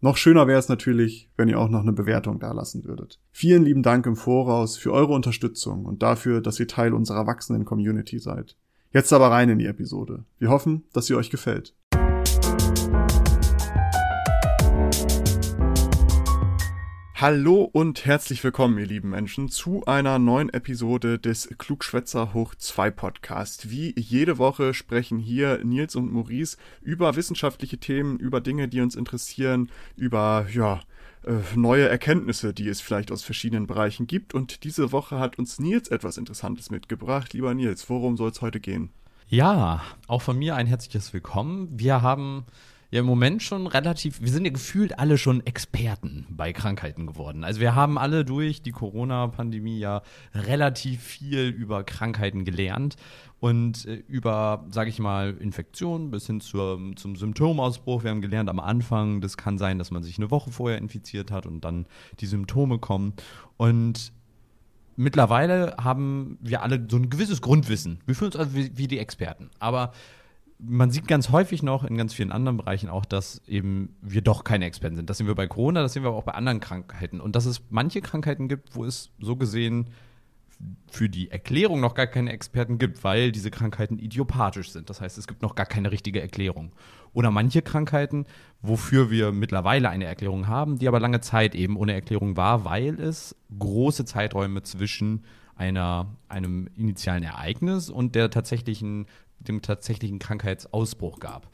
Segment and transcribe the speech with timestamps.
[0.00, 3.18] Noch schöner wäre es natürlich, wenn ihr auch noch eine Bewertung dalassen würdet.
[3.32, 7.64] Vielen lieben Dank im Voraus für eure Unterstützung und dafür, dass ihr Teil unserer wachsenden
[7.64, 8.56] Community seid.
[8.92, 10.24] Jetzt aber rein in die Episode.
[10.38, 11.74] Wir hoffen, dass sie euch gefällt.
[17.18, 22.90] Hallo und herzlich willkommen, ihr lieben Menschen, zu einer neuen Episode des Klugschwätzer Hoch 2
[22.90, 23.70] Podcast.
[23.70, 28.96] Wie jede Woche sprechen hier Nils und Maurice über wissenschaftliche Themen, über Dinge, die uns
[28.96, 30.82] interessieren, über, ja,
[31.24, 34.34] äh, neue Erkenntnisse, die es vielleicht aus verschiedenen Bereichen gibt.
[34.34, 37.32] Und diese Woche hat uns Nils etwas Interessantes mitgebracht.
[37.32, 38.90] Lieber Nils, worum soll es heute gehen?
[39.26, 41.70] Ja, auch von mir ein herzliches Willkommen.
[41.72, 42.44] Wir haben
[42.96, 47.44] ja im Moment schon relativ, wir sind ja gefühlt alle schon Experten bei Krankheiten geworden.
[47.44, 50.02] Also wir haben alle durch die Corona-Pandemie ja
[50.34, 52.96] relativ viel über Krankheiten gelernt
[53.38, 58.02] und äh, über, sage ich mal, Infektionen bis hin zur, zum Symptomausbruch.
[58.02, 61.30] Wir haben gelernt am Anfang, das kann sein, dass man sich eine Woche vorher infiziert
[61.30, 61.86] hat und dann
[62.20, 63.12] die Symptome kommen.
[63.58, 64.12] Und
[64.96, 68.00] mittlerweile haben wir alle so ein gewisses Grundwissen.
[68.06, 69.50] Wir fühlen uns also wie, wie die Experten.
[69.58, 69.92] Aber
[70.58, 74.44] man sieht ganz häufig noch in ganz vielen anderen Bereichen auch, dass eben wir doch
[74.44, 75.10] keine Experten sind.
[75.10, 77.20] Das sehen wir bei Corona, das sehen wir aber auch bei anderen Krankheiten.
[77.20, 79.90] Und dass es manche Krankheiten gibt, wo es so gesehen
[80.90, 84.88] für die Erklärung noch gar keine Experten gibt, weil diese Krankheiten idiopathisch sind.
[84.88, 86.72] Das heißt, es gibt noch gar keine richtige Erklärung.
[87.12, 88.24] Oder manche Krankheiten,
[88.62, 92.98] wofür wir mittlerweile eine Erklärung haben, die aber lange Zeit eben ohne Erklärung war, weil
[93.00, 95.24] es große Zeiträume zwischen
[95.56, 99.06] einer, einem initialen Ereignis und der tatsächlichen
[99.48, 101.48] dem tatsächlichen Krankheitsausbruch gab.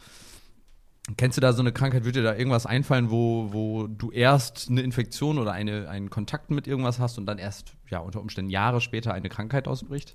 [1.17, 4.69] Kennst du da so eine Krankheit, würde dir da irgendwas einfallen, wo, wo du erst
[4.71, 8.51] eine Infektion oder eine, einen Kontakt mit irgendwas hast und dann erst ja, unter Umständen
[8.51, 10.15] Jahre später eine Krankheit ausbricht?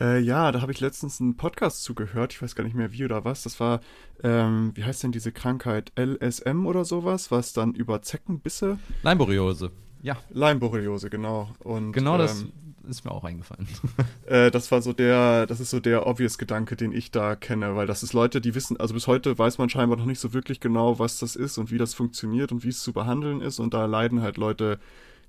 [0.00, 3.04] Äh, ja, da habe ich letztens einen Podcast zugehört, ich weiß gar nicht mehr wie
[3.04, 3.42] oder was.
[3.42, 3.80] Das war,
[4.22, 5.92] ähm, wie heißt denn diese Krankheit?
[5.98, 8.78] LSM oder sowas, was dann über Zeckenbisse.
[9.02, 9.72] Leimborreliose.
[10.02, 10.18] Ja.
[10.30, 11.50] Leimborreliose, genau.
[11.60, 12.52] Und, genau das ähm,
[12.88, 13.68] ist mir auch eingefallen.
[14.26, 17.76] Äh, das war so der, das ist so der obvious Gedanke, den ich da kenne,
[17.76, 20.34] weil das ist Leute, die wissen, also bis heute weiß man scheinbar noch nicht so
[20.34, 23.58] wirklich genau, was das ist und wie das funktioniert und wie es zu behandeln ist
[23.58, 24.78] und da leiden halt Leute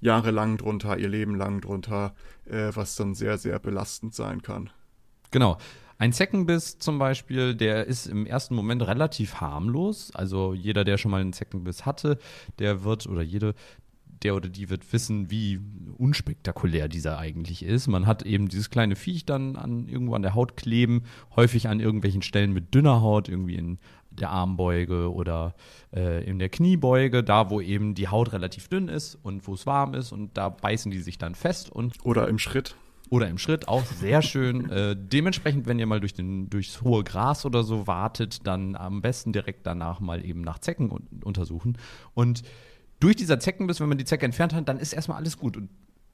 [0.02, 2.14] jahrelang drunter, ihr Leben lang drunter,
[2.46, 4.70] äh, was dann sehr, sehr belastend sein kann.
[5.32, 5.58] Genau.
[5.98, 10.12] Ein Zeckenbiss zum Beispiel, der ist im ersten Moment relativ harmlos.
[10.16, 12.18] Also jeder, der schon mal einen Zeckenbiss hatte,
[12.58, 13.54] der wird, oder jede,
[14.24, 15.60] der oder die wird wissen, wie
[15.98, 17.88] unspektakulär dieser eigentlich ist.
[17.88, 21.04] Man hat eben dieses kleine Viech dann an, irgendwo an der Haut kleben,
[21.36, 23.80] häufig an irgendwelchen Stellen mit dünner Haut, irgendwie in
[24.12, 25.56] der Armbeuge oder
[25.94, 29.66] äh, in der Kniebeuge, da wo eben die Haut relativ dünn ist und wo es
[29.66, 32.76] warm ist und da beißen die sich dann fest und oder im Schritt
[33.10, 34.70] oder im Schritt auch sehr schön.
[34.70, 39.02] äh, dementsprechend, wenn ihr mal durch den, durchs hohe Gras oder so wartet, dann am
[39.02, 41.78] besten direkt danach mal eben nach Zecken un untersuchen.
[42.14, 42.44] Und
[43.00, 45.58] durch dieser Zeckenbiss, wenn man die Zecke entfernt hat, dann ist erstmal alles gut.
[45.58, 45.70] Und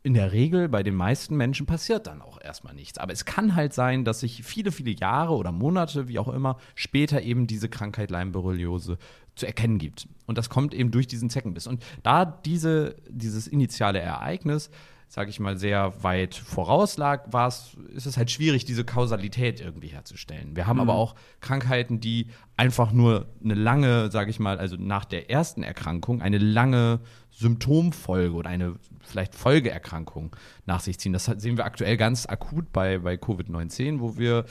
[0.05, 2.99] in der Regel bei den meisten Menschen passiert dann auch erstmal nichts.
[2.99, 6.59] Aber es kann halt sein, dass sich viele, viele Jahre oder Monate, wie auch immer,
[6.75, 8.99] später eben diese Krankheit Leimborreliose
[9.33, 10.07] zu erkennen gibt.
[10.27, 11.65] Und das kommt eben durch diesen Zeckenbiss.
[11.65, 14.69] Und da diese, dieses initiale Ereignis
[15.15, 19.87] sage ich mal, sehr weit vorauslag, war es, ist es halt schwierig, diese Kausalität irgendwie
[19.87, 20.57] herzustellen.
[20.57, 20.81] Wir haben mhm.
[20.81, 22.27] aber auch Krankheiten, die
[22.57, 26.99] einfach nur eine lange, sage ich mal, also nach der ersten Erkrankung eine lange
[27.31, 31.13] Symptomfolge oder eine vielleicht Folgeerkrankung nach sich ziehen.
[31.13, 34.43] Das sehen wir aktuell ganz akut bei, bei Covid-19, wo wir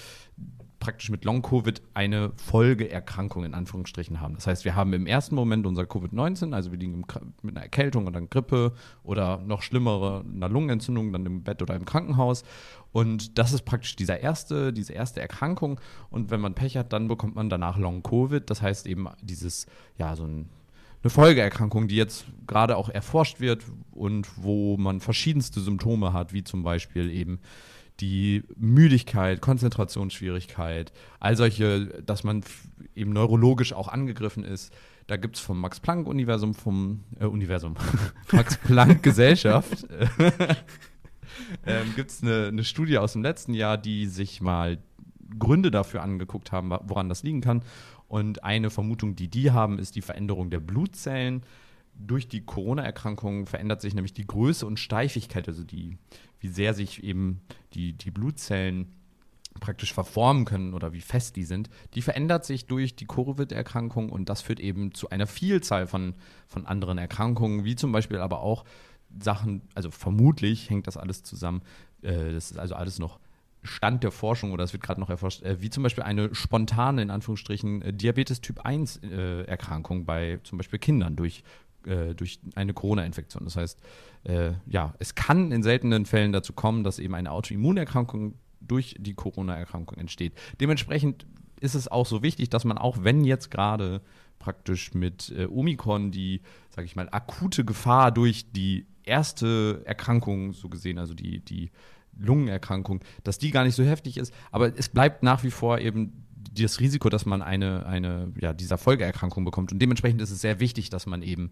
[0.84, 4.34] praktisch mit Long-Covid eine Folgeerkrankung in Anführungsstrichen haben.
[4.34, 7.02] Das heißt, wir haben im ersten Moment unser Covid-19, also wir liegen
[7.40, 11.74] mit einer Erkältung oder einer Grippe oder noch schlimmere, einer Lungenentzündung, dann im Bett oder
[11.74, 12.42] im Krankenhaus.
[12.92, 15.80] Und das ist praktisch dieser erste, diese erste Erkrankung.
[16.10, 18.50] Und wenn man Pech hat, dann bekommt man danach Long-Covid.
[18.50, 19.64] Das heißt eben dieses,
[19.96, 20.50] ja, so ein
[21.02, 26.44] eine Folgeerkrankung, die jetzt gerade auch erforscht wird und wo man verschiedenste Symptome hat, wie
[26.44, 27.40] zum Beispiel eben
[28.00, 32.42] die Müdigkeit, Konzentrationsschwierigkeit, all solche, dass man
[32.94, 34.72] eben neurologisch auch angegriffen ist.
[35.06, 37.74] Da gibt es vom Max-Planck-Universum, vom äh, Universum,
[38.32, 39.86] Max-Planck-Gesellschaft,
[41.66, 44.78] ähm, gibt es eine, eine Studie aus dem letzten Jahr, die sich mal
[45.38, 47.62] Gründe dafür angeguckt haben, woran das liegen kann.
[48.08, 51.42] Und eine Vermutung, die die haben, ist die Veränderung der Blutzellen
[51.98, 55.96] durch die Corona-Erkrankung verändert sich nämlich die Größe und Steifigkeit, also die,
[56.44, 57.40] wie sehr sich eben
[57.72, 58.92] die, die Blutzellen
[59.60, 64.28] praktisch verformen können oder wie fest die sind, die verändert sich durch die Covid-Erkrankung und
[64.28, 66.12] das führt eben zu einer Vielzahl von,
[66.46, 68.66] von anderen Erkrankungen, wie zum Beispiel aber auch
[69.18, 71.62] Sachen, also vermutlich hängt das alles zusammen,
[72.02, 73.18] äh, das ist also alles noch
[73.62, 77.00] Stand der Forschung oder es wird gerade noch erforscht, äh, wie zum Beispiel eine spontane,
[77.00, 81.42] in Anführungsstrichen, äh, Diabetes Typ 1 äh, Erkrankung bei zum Beispiel Kindern durch,
[81.86, 83.44] äh, durch eine Corona-Infektion.
[83.44, 83.80] Das heißt,
[84.24, 89.14] äh, ja, es kann in seltenen Fällen dazu kommen, dass eben eine Autoimmunerkrankung durch die
[89.14, 90.34] Corona-Erkrankung entsteht.
[90.60, 91.26] Dementsprechend
[91.60, 94.00] ist es auch so wichtig, dass man auch, wenn jetzt gerade
[94.38, 100.68] praktisch mit äh, Omikron die, sage ich mal, akute Gefahr durch die erste Erkrankung so
[100.68, 101.70] gesehen, also die, die
[102.18, 104.32] Lungenerkrankung, dass die gar nicht so heftig ist.
[104.50, 108.78] Aber es bleibt nach wie vor eben das Risiko, dass man eine, eine ja, dieser
[108.78, 109.72] Folgeerkrankung bekommt.
[109.72, 111.50] Und dementsprechend ist es sehr wichtig, dass man eben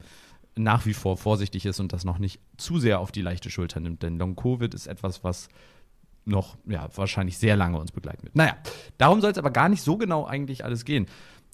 [0.55, 3.81] nach wie vor vorsichtig ist und das noch nicht zu sehr auf die leichte Schulter
[3.81, 4.03] nimmt.
[4.03, 5.49] Denn Long-Covid ist etwas, was
[6.25, 8.37] noch ja, wahrscheinlich sehr lange uns begleiten wird.
[8.37, 8.57] Naja,
[8.99, 11.07] darum soll es aber gar nicht so genau eigentlich alles gehen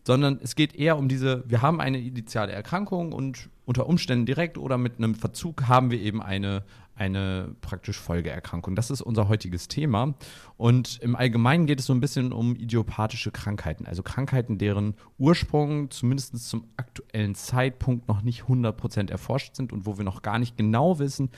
[0.08, 4.56] sondern es geht eher um diese, wir haben eine initiale Erkrankung und unter Umständen direkt
[4.56, 6.64] oder mit einem Verzug haben wir eben eine,
[6.94, 8.74] eine praktisch Folgeerkrankung.
[8.74, 10.14] Das ist unser heutiges Thema.
[10.56, 15.90] Und im Allgemeinen geht es so ein bisschen um idiopathische Krankheiten, also Krankheiten, deren Ursprung
[15.90, 20.56] zumindest zum aktuellen Zeitpunkt noch nicht 100% erforscht sind und wo wir noch gar nicht
[20.56, 21.28] genau wissen,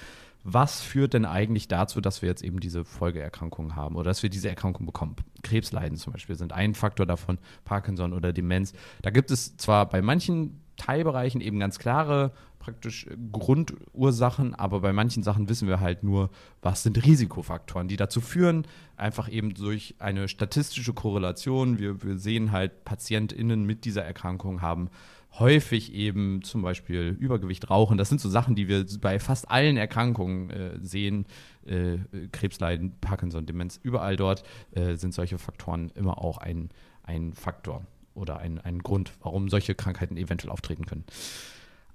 [0.42, 4.30] was führt denn eigentlich dazu, dass wir jetzt eben diese Folgeerkrankungen haben oder dass wir
[4.30, 5.16] diese Erkrankung bekommen?
[5.42, 8.72] Krebsleiden zum Beispiel sind ein Faktor davon, Parkinson oder Demenz.
[9.02, 15.22] Da gibt es zwar bei manchen Teilbereichen eben ganz klare praktisch Grundursachen, aber bei manchen
[15.22, 16.30] Sachen wissen wir halt nur,
[16.62, 18.66] was sind Risikofaktoren, die dazu führen,
[18.96, 21.78] einfach eben durch eine statistische Korrelation.
[21.78, 24.90] Wir, wir sehen halt, PatientInnen mit dieser Erkrankung haben
[25.38, 27.98] häufig eben zum Beispiel Übergewicht, Rauchen.
[27.98, 31.26] Das sind so Sachen, die wir bei fast allen Erkrankungen äh, sehen.
[31.66, 31.98] Äh,
[32.32, 34.42] Krebsleiden, Parkinson, Demenz, überall dort
[34.72, 36.70] äh, sind solche Faktoren immer auch ein,
[37.02, 41.04] ein Faktor oder ein, ein Grund, warum solche Krankheiten eventuell auftreten können.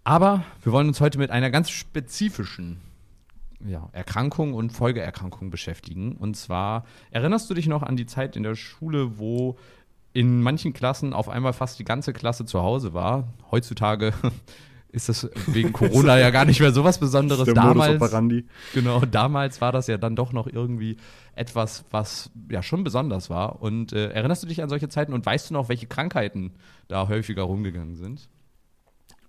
[0.04, 2.80] Aber wir wollen uns heute mit einer ganz spezifischen
[3.66, 6.16] ja, Erkrankung und Folgeerkrankung beschäftigen.
[6.16, 9.58] Und zwar erinnerst du dich noch an die Zeit in der Schule, wo
[10.16, 13.34] in manchen Klassen auf einmal fast die ganze Klasse zu Hause war.
[13.52, 14.14] Heutzutage
[14.94, 17.54] ist das wegen Corona ja gar nicht mehr so was Besonderes.
[17.54, 18.02] damals,
[18.74, 20.96] genau, damals war das ja dann doch noch irgendwie
[21.36, 23.62] etwas, was ja schon besonders war.
[23.62, 26.54] Und äh, erinnerst du dich an solche Zeiten und weißt du noch, welche Krankheiten
[26.88, 28.30] da häufiger rumgegangen sind?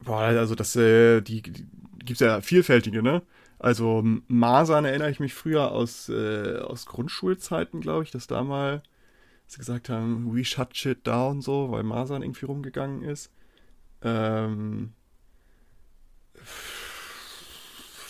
[0.04, 1.66] Boah, also das, äh, die, die
[2.04, 3.22] gibt's ja vielfältige, ne?
[3.58, 8.82] Also Masern erinnere ich mich früher aus, äh, aus Grundschulzeiten, glaube ich, dass da mal
[9.46, 13.30] sie gesagt haben, we shut shit down, so, weil Masern irgendwie rumgegangen ist.
[14.02, 14.92] Ähm,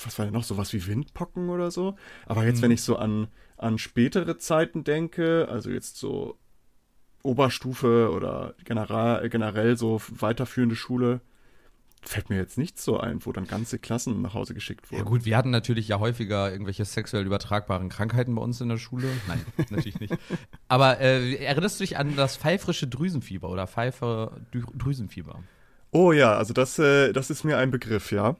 [0.04, 1.96] was war denn noch, sowas wie Windpocken oder so?
[2.26, 2.62] Aber jetzt, mhm.
[2.62, 6.38] wenn ich so an, an spätere Zeiten denke, also jetzt so
[7.22, 11.20] Oberstufe oder generell, generell so weiterführende Schule,
[12.08, 14.98] fällt mir jetzt nichts so ein, wo dann ganze Klassen nach Hause geschickt wurden.
[14.98, 18.78] Ja gut, wir hatten natürlich ja häufiger irgendwelche sexuell übertragbaren Krankheiten bei uns in der
[18.78, 19.08] Schule.
[19.26, 20.16] Nein, natürlich nicht.
[20.68, 25.42] Aber äh, erinnerst du dich an das pfeifrische Drüsenfieber oder Pfeifer Drüsenfieber?
[25.90, 28.36] Oh ja, also das, äh, das ist mir ein Begriff, ja.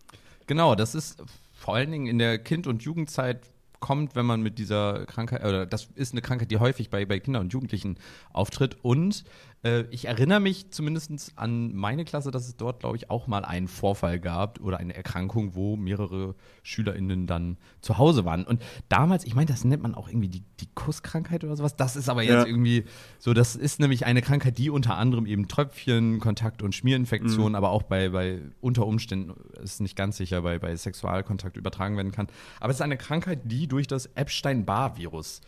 [0.47, 1.23] Genau, das ist
[1.55, 3.41] vor allen Dingen in der Kind- und Jugendzeit
[3.81, 7.19] kommt, wenn man mit dieser Krankheit, oder das ist eine Krankheit, die häufig bei, bei
[7.19, 7.99] Kindern und Jugendlichen
[8.33, 8.77] auftritt.
[8.83, 9.25] Und
[9.67, 13.45] äh, ich erinnere mich zumindest an meine Klasse, dass es dort, glaube ich, auch mal
[13.45, 18.45] einen Vorfall gab oder eine Erkrankung, wo mehrere SchülerInnen dann zu Hause waren.
[18.45, 21.75] Und damals, ich meine, das nennt man auch irgendwie die, die Kusskrankheit oder sowas.
[21.77, 22.47] Das ist aber jetzt ja.
[22.47, 22.85] irgendwie
[23.19, 27.57] so, das ist nämlich eine Krankheit, die unter anderem eben Tröpfchen, Kontakt- und Schmierinfektionen, mhm.
[27.57, 32.13] aber auch bei, bei unter Umständen, ist nicht ganz sicher, bei, bei Sexualkontakt übertragen werden
[32.13, 32.29] kann.
[32.61, 35.41] Aber es ist eine Krankheit, die durch das Epstein-Barr-Virus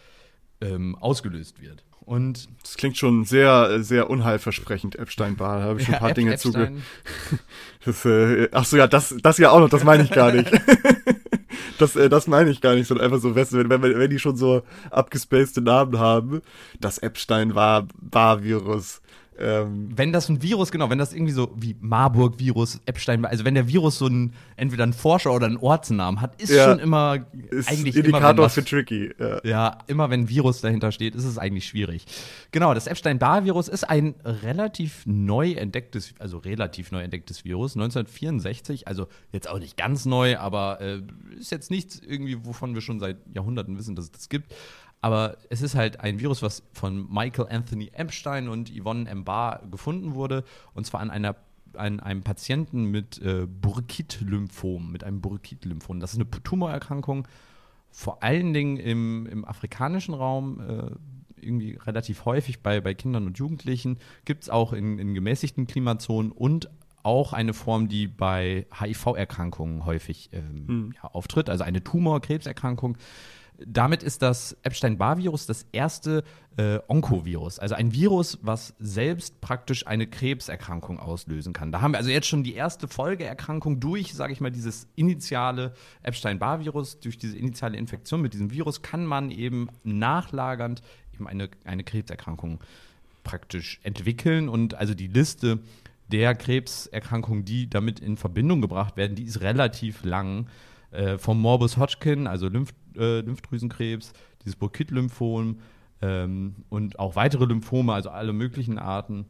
[0.61, 1.85] ähm, ausgelöst wird.
[2.09, 5.59] Und das klingt schon sehr, sehr unheilversprechend, Epstein-Barr.
[5.59, 6.73] Da habe ich schon ja, ein paar Ep Dinge zuge.
[7.85, 10.51] Das, äh, ach so, ja, das, das ja auch noch, das meine ich gar nicht.
[11.79, 14.37] das, äh, das meine ich gar nicht, sondern einfach so, wenn, wenn, wenn die schon
[14.37, 16.43] so abgespacede Namen haben,
[16.81, 19.01] das Epstein-Barr-Virus.
[19.41, 23.55] Ähm, wenn das ein Virus, genau, wenn das irgendwie so wie Marburg-Virus, Epstein, also wenn
[23.55, 27.27] der Virus so ein, entweder ein Forscher oder einen Ortsnamen hat, ist ja, schon immer
[27.51, 29.13] ist eigentlich Indikator immer, was, für tricky.
[29.19, 29.41] Ja.
[29.45, 29.79] ja.
[29.87, 32.05] immer wenn Virus dahinter steht, ist es eigentlich schwierig.
[32.51, 39.07] Genau, das Epstein-Barr-Virus ist ein relativ neu entdecktes, also relativ neu entdecktes Virus, 1964, also
[39.33, 41.03] jetzt auch nicht ganz neu, aber äh,
[41.39, 44.53] ist jetzt nichts irgendwie, wovon wir schon seit Jahrhunderten wissen, dass es das gibt.
[45.01, 49.25] Aber es ist halt ein Virus, was von Michael Anthony Epstein und Yvonne M.
[49.25, 50.45] Barr gefunden wurde.
[50.75, 51.37] Und zwar an einer
[51.75, 56.01] an einem Patienten mit äh, Burkitt-Lymphom, mit einem Burkitt-Lymphom.
[56.01, 57.29] Das ist eine Tumorerkrankung,
[57.91, 63.39] vor allen Dingen im, im afrikanischen Raum, äh, irgendwie relativ häufig bei, bei Kindern und
[63.39, 66.69] Jugendlichen, gibt es auch in, in gemäßigten Klimazonen und
[67.03, 70.95] auch eine Form, die bei HIV-Erkrankungen häufig ähm, hm.
[71.01, 72.99] ja, auftritt, also eine Tumor-Krebserkrankung.
[73.67, 76.23] Damit ist das Epstein-Barr-Virus das erste
[76.57, 81.73] äh, Onkovirus, also ein Virus, was selbst praktisch eine Krebserkrankung auslösen kann.
[81.73, 85.75] Da haben wir also jetzt schon die erste Folgeerkrankung durch, sage ich mal, dieses initiale
[86.05, 91.83] Epstein-Barr-Virus, durch diese initiale Infektion mit diesem Virus kann man eben nachlagernd eben eine, eine
[91.83, 92.61] Krebserkrankung
[93.25, 95.59] praktisch entwickeln und also die Liste
[96.07, 100.47] der Krebserkrankungen, die damit in Verbindung gebracht werden, die ist relativ lang.
[100.91, 104.13] Äh, vom Morbus Hodgkin, also Lymph, äh, Lymphdrüsenkrebs,
[104.45, 105.61] dieses Burkitt-Lymphom
[106.03, 109.27] ähm, und auch weitere Lymphome, also alle möglichen Arten.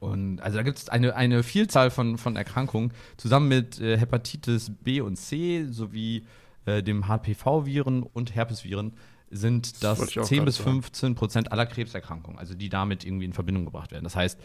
[0.00, 4.72] Und also da gibt es eine, eine Vielzahl von, von Erkrankungen, zusammen mit äh, Hepatitis
[4.82, 6.26] B und C sowie
[6.64, 8.94] äh, dem HPV-Viren und Herpesviren
[9.30, 13.64] sind das, das 10 bis 15 Prozent aller Krebserkrankungen, also die damit irgendwie in Verbindung
[13.64, 14.04] gebracht werden.
[14.04, 14.38] Das heißt,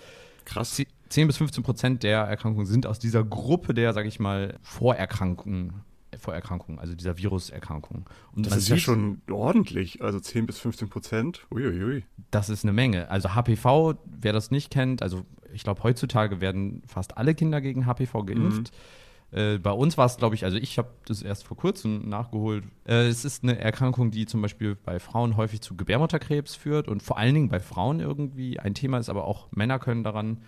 [0.46, 0.82] Krass.
[1.10, 5.84] 10 bis 15 Prozent der Erkrankungen sind aus dieser Gruppe der, sag ich mal, Vorerkrankungen
[6.18, 8.10] Vorerkrankungen, also dieser Viruserkrankung.
[8.36, 11.48] Und das ist sieht, ja schon ordentlich, also 10 bis 15 Prozent.
[11.52, 12.04] Uiuiui.
[12.32, 13.10] Das ist eine Menge.
[13.10, 17.86] Also HPV, wer das nicht kennt, also ich glaube, heutzutage werden fast alle Kinder gegen
[17.86, 18.72] HPV geimpft.
[18.72, 19.38] Mhm.
[19.38, 22.66] Äh, bei uns war es, glaube ich, also ich habe das erst vor kurzem nachgeholt.
[22.86, 27.02] Äh, es ist eine Erkrankung, die zum Beispiel bei Frauen häufig zu Gebärmutterkrebs führt und
[27.02, 30.42] vor allen Dingen bei Frauen irgendwie ein Thema ist, aber auch Männer können daran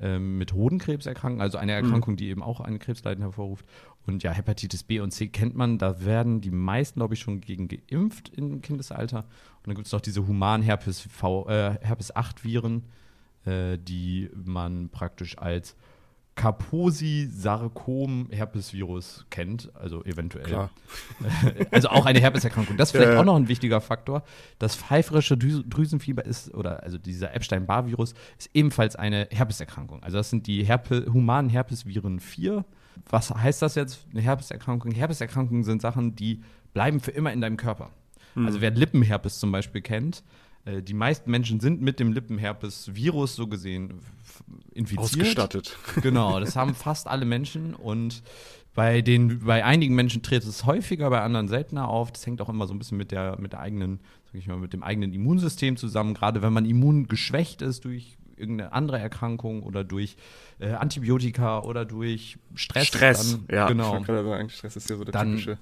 [0.00, 2.16] ähm, mit Hodenkrebs erkranken, also eine Erkrankung, mhm.
[2.16, 3.66] die eben auch eine Krebsleiden hervorruft.
[4.06, 7.40] Und ja, Hepatitis B und C kennt man, da werden die meisten, glaube ich, schon
[7.40, 9.18] gegen geimpft im Kindesalter.
[9.18, 12.84] Und dann gibt es noch diese humanen Herpes, äh, Herpes 8-Viren,
[13.44, 15.76] äh, die man praktisch als
[16.40, 20.46] Kaposi-Sarkom-Herpesvirus kennt, also eventuell.
[20.46, 20.70] Klar.
[21.70, 22.78] also auch eine Herpeserkrankung.
[22.78, 23.20] Das ist vielleicht ja.
[23.20, 24.22] auch noch ein wichtiger Faktor.
[24.58, 30.02] Das pfeiferische Drüsenfieber ist, oder also dieser Epstein-Barr-Virus, ist ebenfalls eine Herpeserkrankung.
[30.02, 32.64] Also das sind die Herpe humanen Herpesviren 4.
[33.08, 34.92] Was heißt das jetzt, eine Herpeserkrankung?
[34.92, 36.42] Herpeserkrankungen sind Sachen, die
[36.72, 37.90] bleiben für immer in deinem Körper.
[38.34, 38.46] Mhm.
[38.46, 40.22] Also wer Lippenherpes zum Beispiel kennt,
[40.64, 44.00] äh, die meisten Menschen sind mit dem Lippenherpes-Virus so gesehen
[44.72, 45.04] infiziert.
[45.04, 45.76] Ausgestattet.
[46.02, 48.22] Genau, das haben fast alle Menschen und
[48.74, 52.12] bei, den, bei einigen Menschen tritt es häufiger, bei anderen seltener auf.
[52.12, 54.58] Das hängt auch immer so ein bisschen mit der, mit der eigenen, sag ich mal,
[54.58, 56.14] mit dem eigenen Immunsystem zusammen.
[56.14, 60.16] Gerade wenn man immungeschwächt ist durch irgendeine andere Erkrankung oder durch
[60.58, 62.86] äh, Antibiotika oder durch Stress.
[62.86, 63.68] Stress, dann, ja.
[63.68, 64.02] Genau.
[64.48, 65.58] Stress ist ja so der dann, typische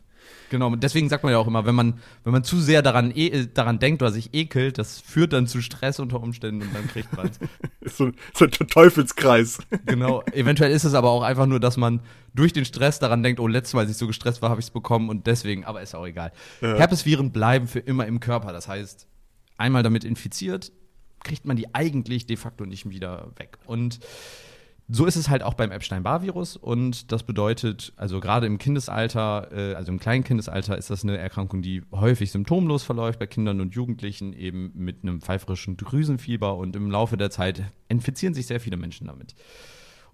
[0.50, 3.47] Genau, deswegen sagt man ja auch immer, wenn man, wenn man zu sehr daran, e
[3.52, 7.14] daran denkt oder sich ekelt, das führt dann zu Stress unter Umständen und dann kriegt
[7.16, 7.38] man es.
[7.97, 9.58] so, so ein Teufelskreis.
[9.87, 12.00] Genau, eventuell ist es aber auch einfach nur, dass man
[12.35, 14.66] durch den Stress daran denkt, oh, letztes Mal, als ich so gestresst war, habe ich
[14.66, 16.32] es bekommen und deswegen, aber ist auch egal.
[16.61, 16.76] Ja.
[16.76, 19.06] Herpesviren bleiben für immer im Körper, das heißt,
[19.56, 20.73] einmal damit infiziert,
[21.28, 23.58] kriegt man die eigentlich de facto nicht wieder weg.
[23.66, 24.00] Und
[24.90, 29.75] so ist es halt auch beim Epstein-Barr-Virus und das bedeutet, also gerade im Kindesalter, äh,
[29.75, 33.75] also im kleinen Kindesalter ist das eine Erkrankung, die häufig symptomlos verläuft bei Kindern und
[33.75, 38.78] Jugendlichen, eben mit einem pfeiferischen Drüsenfieber und im Laufe der Zeit infizieren sich sehr viele
[38.78, 39.35] Menschen damit.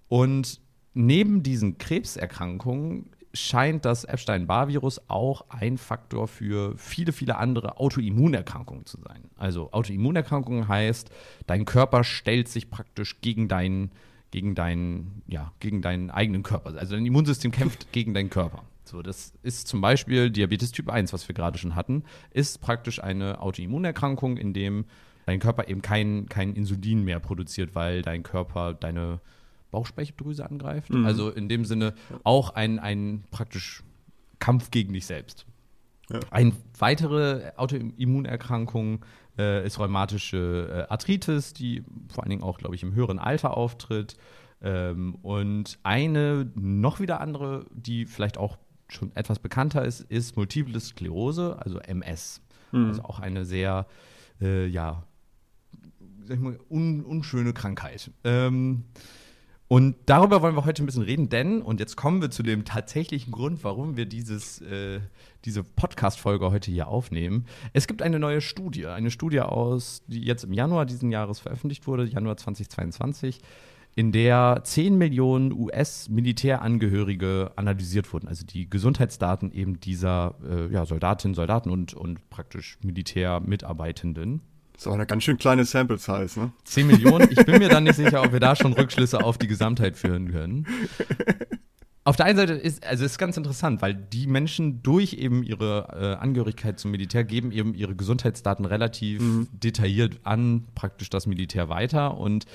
[0.09, 0.59] Und
[0.93, 8.97] neben diesen Krebserkrankungen scheint das Epstein-Barr-Virus auch ein Faktor für viele, viele andere Autoimmunerkrankungen zu
[8.97, 9.29] sein.
[9.37, 11.09] Also Autoimmunerkrankungen heißt,
[11.45, 13.91] dein Körper stellt sich praktisch gegen deinen
[14.31, 16.77] gegen deinen, ja, gegen deinen eigenen Körper.
[16.77, 18.63] Also dein Immunsystem kämpft gegen deinen Körper.
[18.83, 23.01] So, das ist zum Beispiel Diabetes Typ 1, was wir gerade schon hatten, ist praktisch
[23.01, 24.85] eine Autoimmunerkrankung, in dem
[25.25, 29.21] dein Körper eben kein, kein Insulin mehr produziert, weil dein Körper deine
[29.75, 30.89] Bauchspeicheldrüse angreift.
[30.89, 31.05] Mhm.
[31.05, 33.83] Also in dem Sinne auch ein, ein praktisch
[34.39, 35.45] Kampf gegen dich selbst.
[36.09, 36.19] Ja.
[36.31, 39.03] Eine weitere Autoimmunerkrankung
[39.37, 43.57] äh, ist rheumatische äh, Arthritis, die vor allen Dingen auch, glaube ich, im höheren Alter
[43.57, 44.15] auftritt.
[44.61, 50.79] Ähm, und eine noch wieder andere, die vielleicht auch schon etwas bekannter ist, ist Multiple
[50.79, 52.41] Sklerose, also MS.
[52.71, 52.87] Mhm.
[52.87, 53.87] Also auch eine sehr,
[54.39, 55.03] äh, ja,
[56.25, 58.11] sag ich mal, un unschöne Krankheit.
[58.23, 58.85] Ähm,
[59.67, 62.65] und darüber wollen wir heute ein bisschen reden, denn, und jetzt kommen wir zu dem
[62.65, 64.99] tatsächlichen Grund, warum wir dieses, äh,
[65.43, 67.47] diese Podcast-Folge heute hier aufnehmen.
[67.73, 71.87] Es gibt eine neue Studie, eine Studie aus, die jetzt im Januar diesen Jahres veröffentlicht
[71.87, 73.41] wurde, Januar 2022,
[73.95, 81.33] in der 10 Millionen US-Militärangehörige analysiert wurden, also die Gesundheitsdaten eben dieser äh, ja, Soldatinnen,
[81.33, 84.41] Soldaten und, und praktisch Militärmitarbeitenden.
[84.75, 86.51] Das ist aber eine ganz schön kleine Sample Size, ne?
[86.65, 87.29] 10 Millionen.
[87.31, 90.31] Ich bin mir dann nicht sicher, ob wir da schon Rückschlüsse auf die Gesamtheit führen
[90.31, 90.67] können.
[92.03, 95.87] Auf der einen Seite ist, also ist ganz interessant, weil die Menschen durch eben ihre
[96.19, 99.47] äh, Angehörigkeit zum Militär geben eben ihre Gesundheitsdaten relativ mhm.
[99.51, 102.17] detailliert an, praktisch das Militär weiter.
[102.17, 102.45] Und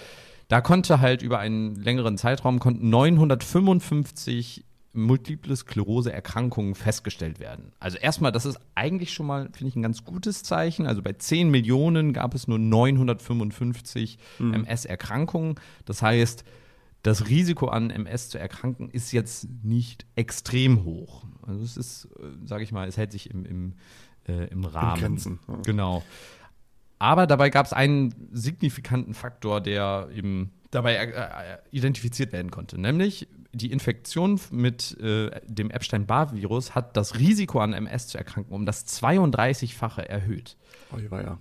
[0.47, 7.73] da konnte halt über einen längeren Zeitraum konnten 955 multiple Sklerose-Erkrankungen festgestellt werden.
[7.79, 10.87] Also erstmal, das ist eigentlich schon mal, finde ich, ein ganz gutes Zeichen.
[10.87, 14.55] Also bei 10 Millionen gab es nur 955 mhm.
[14.55, 15.55] MS-Erkrankungen.
[15.85, 16.45] Das heißt,
[17.03, 21.25] das Risiko an MS zu erkranken ist jetzt nicht extrem hoch.
[21.47, 23.75] Also es ist, äh, sage ich mal, es hält sich im, im,
[24.27, 25.01] äh, im Rahmen.
[25.01, 25.57] Grenzen, ja.
[25.65, 26.03] Genau.
[26.99, 32.79] Aber dabei gab es einen signifikanten Faktor, der eben dabei äh, identifiziert werden konnte.
[32.79, 38.67] Nämlich die Infektion mit äh, dem Epstein-Barr-Virus hat das Risiko an MS zu erkranken um
[38.67, 40.57] das 32-fache erhöht.
[40.93, 41.39] Oh, ja.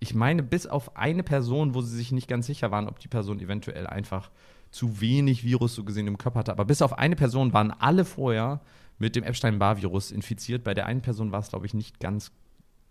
[0.00, 3.08] Ich meine, bis auf eine Person, wo sie sich nicht ganz sicher waren, ob die
[3.08, 4.30] Person eventuell einfach
[4.70, 6.52] zu wenig Virus so gesehen im Körper hatte.
[6.52, 8.60] Aber bis auf eine Person waren alle vorher
[8.98, 10.62] mit dem Epstein-Barr-Virus infiziert.
[10.62, 12.30] Bei der einen Person war es, glaube ich, nicht ganz,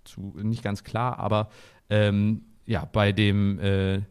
[0.03, 1.19] zu, nicht ganz klar.
[1.19, 1.50] Aber
[1.89, 4.01] ähm, ja, bei dem äh,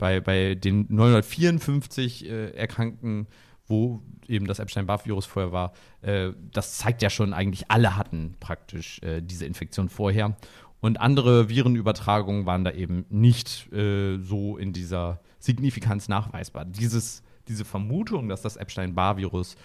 [0.00, 3.26] bei, bei den 954 äh, Erkrankten,
[3.70, 5.72] wo eben das Epstein-Barr-Virus vorher war,
[6.02, 10.36] äh, das zeigt ja schon, eigentlich alle hatten praktisch äh, diese Infektion vorher.
[10.80, 16.64] Und andere Virenübertragungen waren da eben nicht äh, so in dieser Signifikanz nachweisbar.
[16.64, 19.56] Dieses, diese Vermutung, dass das Epstein-Barr-Virus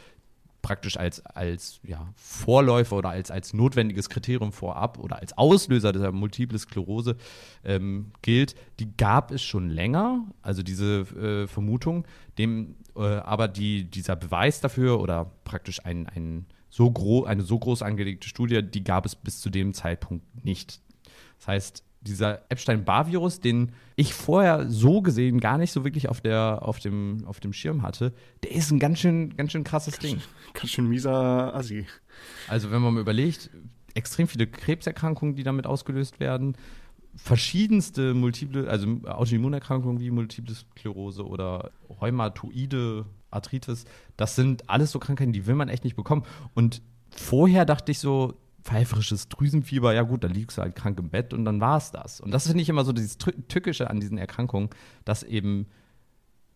[0.65, 6.11] praktisch als, als ja, Vorläufer oder als, als notwendiges Kriterium vorab oder als Auslöser dieser
[6.11, 7.17] Multiple Sklerose
[7.63, 12.07] ähm, gilt, die gab es schon länger, also diese äh, Vermutung,
[12.39, 17.57] dem äh, aber die, dieser Beweis dafür oder praktisch ein, ein so gro eine so
[17.57, 20.81] groß angelegte Studie, die gab es bis zu dem Zeitpunkt nicht.
[21.37, 26.59] Das heißt, dieser Epstein-Barr-Virus, den ich vorher so gesehen gar nicht so wirklich auf, der,
[26.61, 30.21] auf, dem, auf dem Schirm hatte, der ist ein ganz schön, ganz schön krasses Ding.
[30.53, 31.87] Ganz schön mieser Assi.
[32.47, 33.49] Also, wenn man mal überlegt,
[33.93, 36.55] extrem viele Krebserkrankungen, die damit ausgelöst werden,
[37.15, 43.85] verschiedenste multiple, also Autoimmunerkrankungen wie Multiple Sklerose oder Rheumatoide Arthritis,
[44.17, 46.23] das sind alles so Krankheiten, die will man echt nicht bekommen.
[46.53, 51.09] Und vorher dachte ich so, pfeiferisches Drüsenfieber, ja gut, da liegst du halt krank im
[51.09, 52.19] Bett und dann war es das.
[52.19, 54.69] Und das finde ich immer so dieses Tückische an diesen Erkrankungen,
[55.05, 55.67] dass eben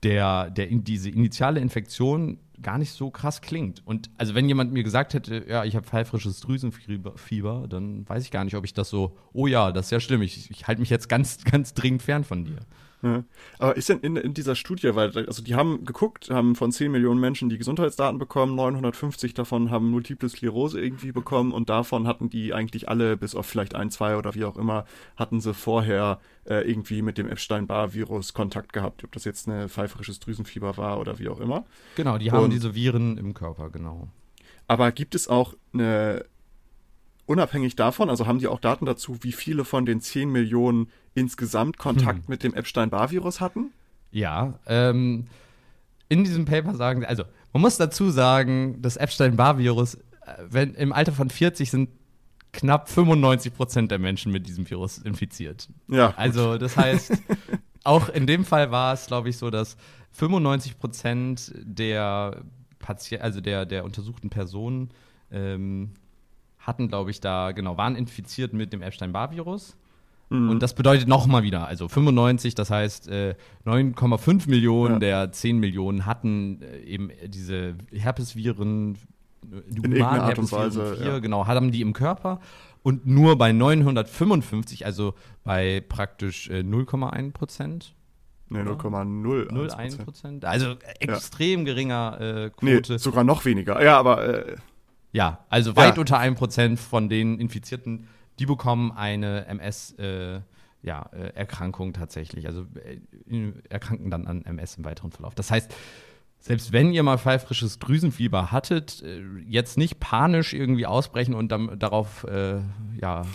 [0.02, 3.86] der, der, diese initiale Infektion gar nicht so krass klingt.
[3.86, 8.32] Und also wenn jemand mir gesagt hätte, ja, ich habe pfeifrisches Drüsenfieber, dann weiß ich
[8.32, 10.82] gar nicht, ob ich das so, oh ja, das ist ja schlimm, ich, ich halte
[10.82, 12.60] mich jetzt ganz, ganz dringend fern von dir.
[13.02, 13.24] Ja.
[13.60, 16.92] Aber ist denn in, in dieser Studie, weil, also die haben geguckt, haben von 10
[16.92, 22.30] Millionen Menschen die Gesundheitsdaten bekommen, 950 davon haben Multiple Sklerose irgendwie bekommen und davon hatten
[22.30, 24.86] die eigentlich alle, bis auf vielleicht ein, zwei oder wie auch immer,
[25.16, 30.20] hatten sie vorher äh, irgendwie mit dem Epstein-Barr-Virus Kontakt gehabt, ob das jetzt eine pfeiferisches
[30.20, 31.66] Drüsenfieber war oder wie auch immer.
[31.96, 34.10] Genau, die haben und, diese Viren im Körper, genau.
[34.68, 36.26] Aber gibt es auch eine
[37.30, 41.78] unabhängig davon, also haben die auch Daten dazu, wie viele von den 10 Millionen insgesamt
[41.78, 42.26] Kontakt hm.
[42.28, 43.72] mit dem Epstein-Barr-Virus hatten?
[44.12, 45.28] Ja, ähm,
[46.08, 50.00] in diesem Paper sagen, also man muss dazu sagen, das Epstein-Barr-Virus, äh,
[50.50, 51.90] wenn im Alter von 40 sind
[52.52, 55.70] knapp 95 Prozent der Menschen mit diesem Virus infiziert.
[55.88, 56.14] Ja.
[56.18, 57.14] Also das heißt,
[57.84, 59.78] auch in dem Fall war es, glaube ich, so, dass
[60.14, 62.42] 95 Prozent der
[62.80, 64.90] Patient, also der, der untersuchten Personen
[65.32, 65.92] ähm,
[66.58, 69.78] hatten, glaube ich, da, genau, waren infiziert mit dem Epstein-Barr-Virus.
[70.30, 70.50] Mhm.
[70.50, 75.26] Und das bedeutet nochmal wieder, also 95, das heißt äh, 9,5 Millionen ja.
[75.26, 81.06] der 10 Millionen hatten äh, eben diese Herpesviren, äh, die In Art und Weise, 4,
[81.06, 81.20] ja.
[81.20, 82.40] genau, haben die im Körper.
[82.82, 85.14] Und nur bei 955, also
[85.44, 87.96] bei praktisch äh, 0,1 Prozent,
[88.52, 90.44] Nee, 0,01 Prozent.
[90.44, 91.66] Also extrem ja.
[91.66, 92.94] geringer äh, Quote.
[92.94, 93.84] Nee, sogar noch weniger.
[93.84, 94.56] Ja, aber äh,
[95.12, 96.02] ja, also weit ja.
[96.02, 98.08] unter einem Prozent von den Infizierten,
[98.40, 100.40] die bekommen eine MS-Erkrankung
[101.90, 102.48] äh, ja, äh, tatsächlich.
[102.48, 105.36] Also äh, erkranken dann an MS im weiteren Verlauf.
[105.36, 105.74] Das heißt,
[106.42, 111.78] selbst wenn ihr mal pfeifrisches Drüsenfieber hattet, äh, jetzt nicht panisch irgendwie ausbrechen und dann,
[111.78, 112.62] darauf äh,
[113.00, 113.26] ja,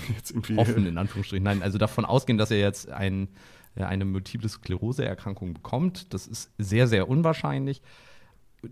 [0.56, 1.44] hoffen, in Anführungsstrichen.
[1.44, 3.28] Nein, also davon ausgehen, dass ihr jetzt ein,
[3.76, 6.14] eine multiple Sklerose-Erkrankung bekommt.
[6.14, 7.82] Das ist sehr, sehr unwahrscheinlich.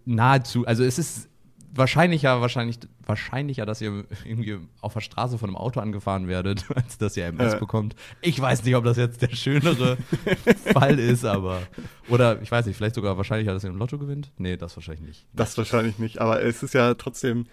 [0.07, 1.29] Nahezu, also es ist
[1.75, 6.99] wahrscheinlicher, wahrscheinlich, wahrscheinlicher, dass ihr irgendwie auf der Straße von einem Auto angefahren werdet, als
[6.99, 7.59] dass ihr MS ja.
[7.59, 7.97] bekommt.
[8.21, 9.97] Ich weiß nicht, ob das jetzt der schönere
[10.73, 11.63] Fall ist, aber.
[12.09, 14.31] Oder ich weiß nicht, vielleicht sogar wahrscheinlicher, dass ihr im Lotto gewinnt?
[14.39, 15.27] Nee, das wahrscheinlich nicht.
[15.33, 17.47] Das wahrscheinlich nicht, aber es ist ja trotzdem,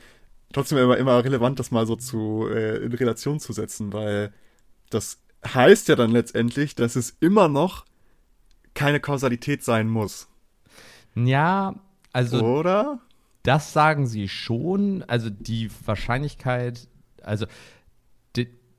[0.54, 4.34] trotzdem immer, immer relevant, das mal so zu, äh, in Relation zu setzen, weil
[4.90, 7.86] das heißt ja dann letztendlich, dass es immer noch
[8.74, 10.28] keine Kausalität sein muss.
[11.16, 11.76] Ja,
[12.14, 12.42] also.
[12.42, 13.00] Oder?
[13.50, 15.04] Das sagen sie schon.
[15.08, 16.88] Also die Wahrscheinlichkeit,
[17.24, 17.48] also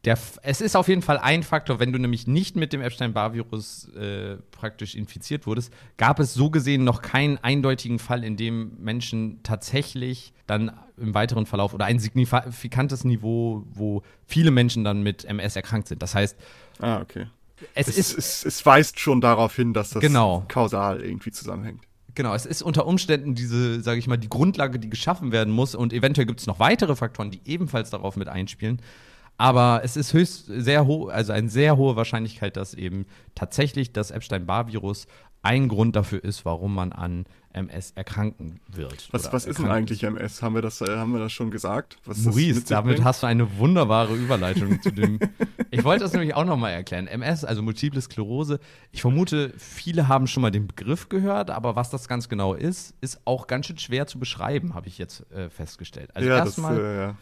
[0.04, 3.88] der, es ist auf jeden Fall ein Faktor, wenn du nämlich nicht mit dem Epstein-Barr-Virus
[3.94, 9.42] äh, praktisch infiziert wurdest, gab es so gesehen noch keinen eindeutigen Fall, in dem Menschen
[9.42, 15.56] tatsächlich dann im weiteren Verlauf oder ein signifikantes Niveau, wo viele Menschen dann mit MS
[15.56, 16.00] erkrankt sind.
[16.00, 16.38] Das heißt,
[16.78, 17.26] ah, okay.
[17.74, 20.44] Es, es, ist, es, es weist schon darauf hin, dass das genau.
[20.46, 21.82] kausal irgendwie zusammenhängt.
[22.14, 25.74] Genau, es ist unter Umständen diese, sage ich mal, die Grundlage, die geschaffen werden muss
[25.74, 28.80] und eventuell gibt es noch weitere Faktoren, die ebenfalls darauf mit einspielen.
[29.40, 34.10] Aber es ist höchst sehr hoch, also eine sehr hohe Wahrscheinlichkeit, dass eben tatsächlich das
[34.10, 35.06] Epstein-Barr-Virus
[35.40, 37.24] ein Grund dafür ist, warum man an
[37.54, 39.08] MS erkranken wird.
[39.12, 40.42] Was, was ist denn eigentlich MS?
[40.42, 41.96] Haben wir das, äh, haben wir das schon gesagt?
[42.04, 43.06] Was Maurice, damit bringt?
[43.06, 45.18] hast du eine wunderbare Überleitung zu dem.
[45.72, 47.06] Ich wollte das nämlich auch nochmal erklären.
[47.06, 48.58] MS, also Multiple Sklerose.
[48.90, 52.94] Ich vermute, viele haben schon mal den Begriff gehört, aber was das ganz genau ist,
[53.00, 56.10] ist auch ganz schön schwer zu beschreiben, habe ich jetzt äh, festgestellt.
[56.14, 56.80] Also ja, erstmal.
[56.80, 57.16] Äh, ja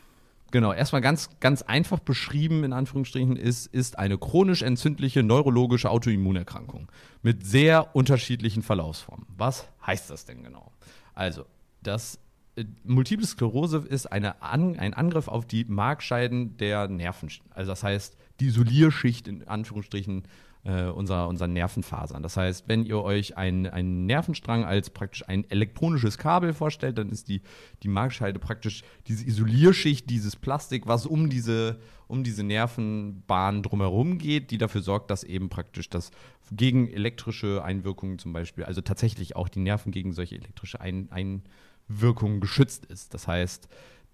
[0.51, 6.91] Genau, erstmal ganz, ganz einfach beschrieben, in Anführungsstrichen, ist, ist eine chronisch entzündliche neurologische Autoimmunerkrankung
[7.23, 9.27] mit sehr unterschiedlichen Verlaufsformen.
[9.37, 10.73] Was heißt das denn genau?
[11.15, 11.45] Also,
[11.83, 12.19] das
[12.57, 17.31] äh, Multiple Sklerose ist eine An ein Angriff auf die Markscheiden der Nerven.
[17.51, 20.25] Also das heißt, die Isolierschicht in Anführungsstrichen
[20.69, 22.23] äh, unserer, unserer Nervenfasern.
[22.23, 27.29] Das heißt, wenn ihr euch einen, Nervenstrang als praktisch ein elektronisches Kabel vorstellt, dann ist
[27.29, 27.41] die,
[27.83, 34.51] die Markscheide praktisch diese Isolierschicht, dieses Plastik, was um diese, um diese Nervenbahn drumherum geht,
[34.51, 36.11] die dafür sorgt, dass eben praktisch das
[36.53, 42.41] gegen elektrische Einwirkungen zum Beispiel, also tatsächlich auch die Nerven gegen solche elektrische Ein Einwirkungen
[42.41, 43.15] geschützt ist.
[43.15, 43.69] Das heißt,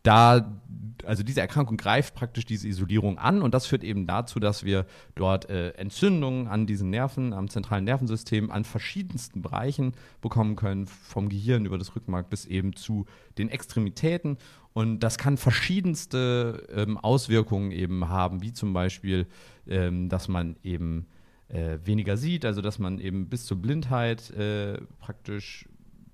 [0.04, 0.60] da,
[1.04, 4.86] also diese Erkrankung greift praktisch diese Isolierung an und das führt eben dazu, dass wir
[5.14, 11.28] dort äh, Entzündungen an diesen Nerven, am zentralen Nervensystem, an verschiedensten Bereichen bekommen können, vom
[11.28, 13.06] Gehirn über das Rückenmark bis eben zu
[13.38, 14.38] den Extremitäten.
[14.72, 19.26] Und das kann verschiedenste ähm, Auswirkungen eben haben, wie zum Beispiel,
[19.66, 21.06] ähm, dass man eben
[21.48, 25.66] äh, weniger sieht, also dass man eben bis zur Blindheit äh, praktisch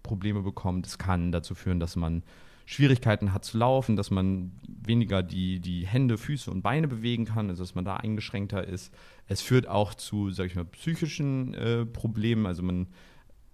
[0.02, 0.86] Probleme bekommt.
[0.86, 2.22] Es kann dazu führen, dass man
[2.66, 7.48] Schwierigkeiten hat zu laufen, dass man weniger die, die Hände, Füße und Beine bewegen kann,
[7.48, 8.94] also dass man da eingeschränkter ist.
[9.26, 12.86] Es führt auch zu, sag ich mal, psychischen äh, Problemen, also man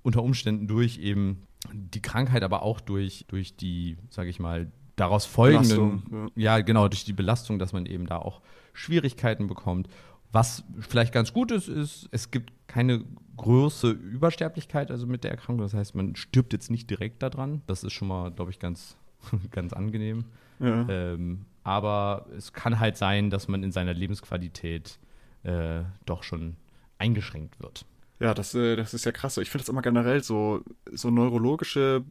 [0.03, 5.27] unter Umständen durch eben die Krankheit, aber auch durch, durch die, sag ich mal, daraus
[5.27, 6.57] folgenden, ja.
[6.57, 6.61] ja.
[6.61, 8.41] genau, durch die Belastung, dass man eben da auch
[8.73, 9.89] Schwierigkeiten bekommt.
[10.37, 13.03] Was vielleicht ganz gut ist, ist, es gibt keine
[13.39, 15.63] große Übersterblichkeit also mit der Erkrankung.
[15.63, 17.63] Das heißt, man stirbt jetzt nicht direkt daran.
[17.67, 18.99] Das ist schon mal, glaube ich, ganz
[19.51, 20.27] ganz angenehm.
[20.59, 20.87] Ja.
[20.91, 24.99] Ähm, aber es kann halt sein, dass man in seiner Lebensqualität
[25.43, 26.57] äh, doch schon
[26.99, 27.87] eingeschränkt wird.
[28.21, 29.39] Ja, das, äh, das ist ja krass.
[29.39, 30.61] Ich finde das immer generell so,
[30.93, 32.05] so neurologische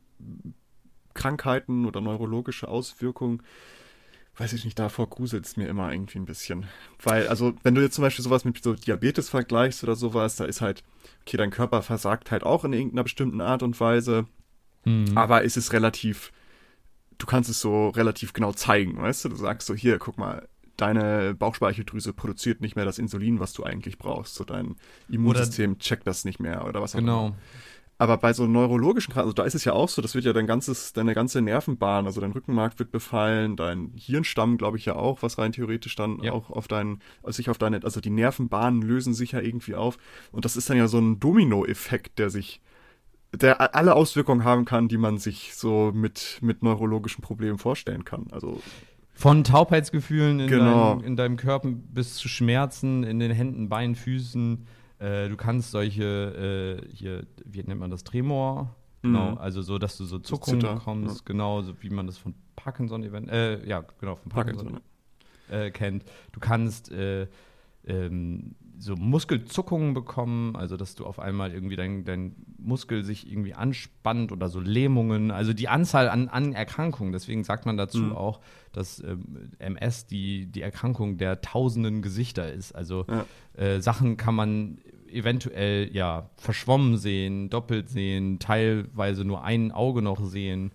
[1.14, 3.44] Krankheiten oder neurologische Auswirkungen,
[4.38, 6.66] weiß ich nicht, davor gruselt es mir immer irgendwie ein bisschen.
[7.02, 10.46] Weil, also, wenn du jetzt zum Beispiel sowas mit so Diabetes vergleichst oder sowas, da
[10.46, 10.84] ist halt,
[11.22, 14.26] okay, dein Körper versagt halt auch in irgendeiner bestimmten Art und Weise,
[14.84, 15.18] mhm.
[15.18, 16.32] aber es ist relativ
[17.18, 19.30] du kannst es so relativ genau zeigen, weißt du?
[19.30, 23.64] Du sagst so, hier, guck mal, deine Bauchspeicheldrüse produziert nicht mehr das Insulin, was du
[23.64, 24.36] eigentlich brauchst.
[24.36, 24.76] So dein
[25.10, 27.28] Immunsystem oder, checkt das nicht mehr oder was auch genau.
[27.28, 27.30] immer.
[27.30, 27.42] Genau.
[27.98, 30.34] Aber bei so neurologischen Krankheiten, also da ist es ja auch so, das wird ja
[30.34, 34.96] dein ganzes, deine ganze Nervenbahn, also dein Rückenmark wird befallen, dein Hirnstamm, glaube ich ja
[34.96, 36.34] auch, was rein theoretisch dann ja.
[36.34, 39.98] auch auf deinen, also sich auf deine, also die Nervenbahnen lösen sich ja irgendwie auf.
[40.34, 42.60] Und das ist dann ja so ein Domino-Effekt, der sich
[43.34, 48.28] der alle Auswirkungen haben kann, die man sich so mit, mit neurologischen Problemen vorstellen kann.
[48.32, 48.62] Also
[49.14, 50.96] von Taubheitsgefühlen in, genau.
[50.96, 54.68] deinem, in deinem Körper bis zu Schmerzen in den Händen, Beinen, Füßen.
[55.00, 58.76] Äh, du kannst solche, äh, hier, wie nennt man das, Tremor?
[59.02, 59.38] Genau, mhm.
[59.38, 61.22] also so, dass du so Zuckungen bekommst, ja.
[61.26, 64.82] genau, so wie man das von Parkinson event äh, ja, genau, von Parkinson, Parkinson
[65.50, 66.06] äh, kennt.
[66.32, 67.28] Du kannst äh,
[67.86, 73.54] ähm, so Muskelzuckungen bekommen, also dass du auf einmal irgendwie dein, dein Muskel sich irgendwie
[73.54, 77.14] anspannt oder so Lähmungen, also die Anzahl an, an Erkrankungen.
[77.14, 78.16] Deswegen sagt man dazu mhm.
[78.16, 82.74] auch, dass ähm, MS die, die Erkrankung der tausenden Gesichter ist.
[82.74, 83.26] Also ja.
[83.62, 90.24] äh, Sachen kann man eventuell ja verschwommen sehen, doppelt sehen, teilweise nur ein Auge noch
[90.24, 90.72] sehen.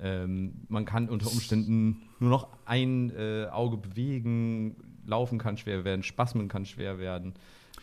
[0.00, 6.02] Ähm, man kann unter Umständen nur noch ein äh, Auge bewegen, Laufen kann schwer werden,
[6.02, 7.34] Spasmen kann schwer werden.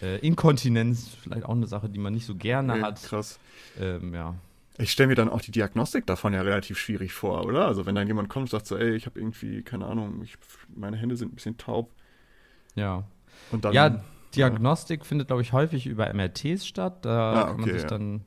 [0.01, 3.03] Äh, Inkontinenz, vielleicht auch eine Sache, die man nicht so gerne hat.
[3.03, 3.39] Krass.
[3.79, 4.36] Ähm, ja.
[4.77, 7.67] Ich stelle mir dann auch die Diagnostik davon ja relativ schwierig vor, oder?
[7.67, 10.38] Also wenn dann jemand kommt und sagt so, ey, ich habe irgendwie, keine Ahnung, ich,
[10.73, 11.91] meine Hände sind ein bisschen taub.
[12.75, 13.03] Ja.
[13.51, 14.01] Und dann ja,
[14.36, 15.05] Diagnostik ja.
[15.05, 17.03] findet, glaube ich, häufig über MRTs statt.
[17.03, 17.88] Da ah, okay, kann man sich ja.
[17.88, 18.21] dann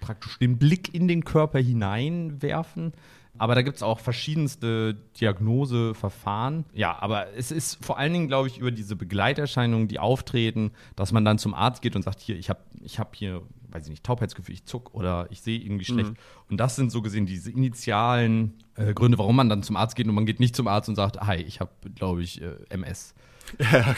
[0.00, 2.92] praktisch den Blick in den Körper hineinwerfen.
[3.38, 6.64] Aber da gibt es auch verschiedenste Diagnoseverfahren.
[6.72, 11.12] Ja, aber es ist vor allen Dingen, glaube ich, über diese Begleiterscheinungen, die auftreten, dass
[11.12, 13.90] man dann zum Arzt geht und sagt, hier, ich habe ich hab hier, weiß ich
[13.90, 16.10] nicht, Taubheitsgefühl, ich zuck oder ich sehe irgendwie schlecht.
[16.10, 16.16] Mhm.
[16.50, 20.06] Und das sind so gesehen diese initialen äh, Gründe, warum man dann zum Arzt geht
[20.06, 23.14] und man geht nicht zum Arzt und sagt, hi, ich habe, glaube ich, äh, MS.
[23.58, 23.94] Ja,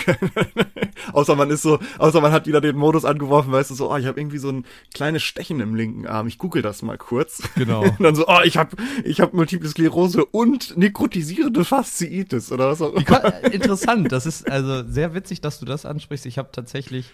[1.13, 3.97] außer man ist so, außer man hat wieder den Modus angeworfen, weißt du, so, oh,
[3.97, 6.27] ich habe irgendwie so ein kleines Stechen im linken Arm.
[6.27, 7.43] Ich google das mal kurz.
[7.55, 7.83] Genau.
[7.83, 12.83] und dann so, oh, ich habe ich hab Multiple Sklerose und nekrotisierende Fasziitis oder was
[12.83, 13.45] auch immer.
[13.45, 16.27] Interessant, das ist also sehr witzig, dass du das ansprichst.
[16.27, 17.07] Ich habe tatsächlich,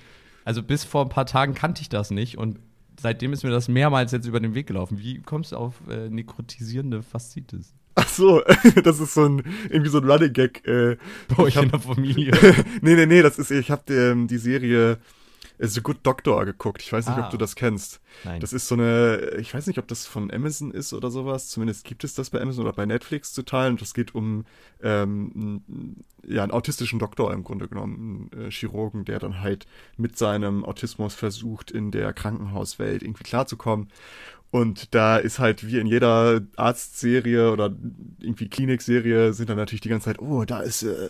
[0.45, 2.59] also bis vor ein paar Tagen kannte ich das nicht und
[3.01, 4.99] seitdem ist mir das mehrmals jetzt über den Weg gelaufen.
[4.99, 7.75] Wie kommst du auf äh, nekrotisierende Fasziitis?
[7.95, 8.43] Ach so,
[8.85, 10.67] das ist so ein irgendwie so ein Running Gag.
[10.67, 10.97] Äh,
[11.29, 12.33] Bei euch hab, in der Familie.
[12.81, 14.99] nee, nee, nee, das ist ich habe ähm, die Serie
[15.59, 16.83] The Good Doctor geguckt.
[16.83, 17.25] Ich weiß nicht, ah.
[17.25, 18.01] ob du das kennst.
[18.25, 18.41] Nein.
[18.41, 21.49] Das ist so eine, ich weiß nicht, ob das von Amazon ist oder sowas.
[21.49, 23.73] Zumindest gibt es das bei Amazon oder bei Netflix zu teilen.
[23.73, 24.45] Und das geht um
[24.83, 25.63] ähm,
[26.27, 30.65] ja, einen autistischen Doktor im Grunde genommen, einen äh, Chirurgen, der dann halt mit seinem
[30.65, 33.89] Autismus versucht, in der Krankenhauswelt irgendwie klarzukommen.
[34.53, 37.75] Und da ist halt wie in jeder Arztserie oder
[38.21, 41.09] irgendwie Klinikserie sind dann natürlich die ganze Zeit, oh, da ist äh,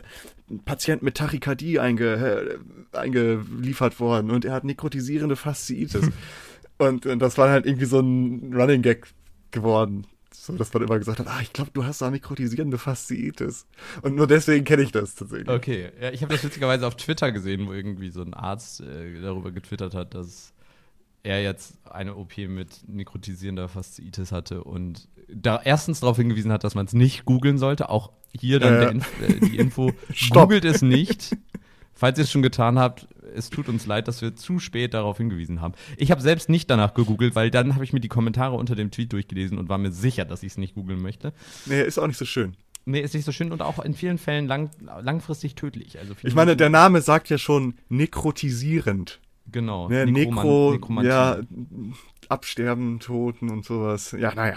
[0.48, 2.61] ein Patient mit Tachykardie einge,
[2.92, 6.09] äh, eingeliefert worden und er hat nekrotisierende Fasziitis.
[6.78, 9.09] und, und das war halt irgendwie so ein Running Gag
[9.50, 10.07] geworden.
[10.33, 13.66] So, dass man immer gesagt hat, ah, ich glaube, du hast da nekrotisierende Fasziitis.
[14.02, 15.48] Und nur deswegen kenne ich das tatsächlich.
[15.48, 19.20] Okay, ja, ich habe das witzigerweise auf Twitter gesehen, wo irgendwie so ein Arzt äh,
[19.20, 20.51] darüber getwittert hat, dass
[21.22, 26.74] er jetzt eine OP mit nekrotisierender Fasziitis hatte und da erstens darauf hingewiesen hat, dass
[26.74, 27.88] man es nicht googeln sollte.
[27.88, 28.90] Auch hier dann äh.
[28.90, 29.92] Inf äh, die Info,
[30.30, 31.37] googelt es nicht.
[31.94, 35.18] Falls ihr es schon getan habt, es tut uns leid, dass wir zu spät darauf
[35.18, 35.74] hingewiesen haben.
[35.96, 38.90] Ich habe selbst nicht danach gegoogelt, weil dann habe ich mir die Kommentare unter dem
[38.90, 41.32] Tweet durchgelesen und war mir sicher, dass ich es nicht googeln möchte.
[41.66, 42.56] Nee, ist auch nicht so schön.
[42.85, 45.98] Nee, ist nicht so schön und auch in vielen Fällen lang, langfristig tödlich.
[46.00, 49.20] Also ich meine, der Name sagt ja schon nekrotisierend.
[49.50, 49.88] Genau.
[49.88, 51.38] Ne, Nekro, ja,
[52.28, 54.12] Absterben, Toten und sowas.
[54.18, 54.57] Ja, naja.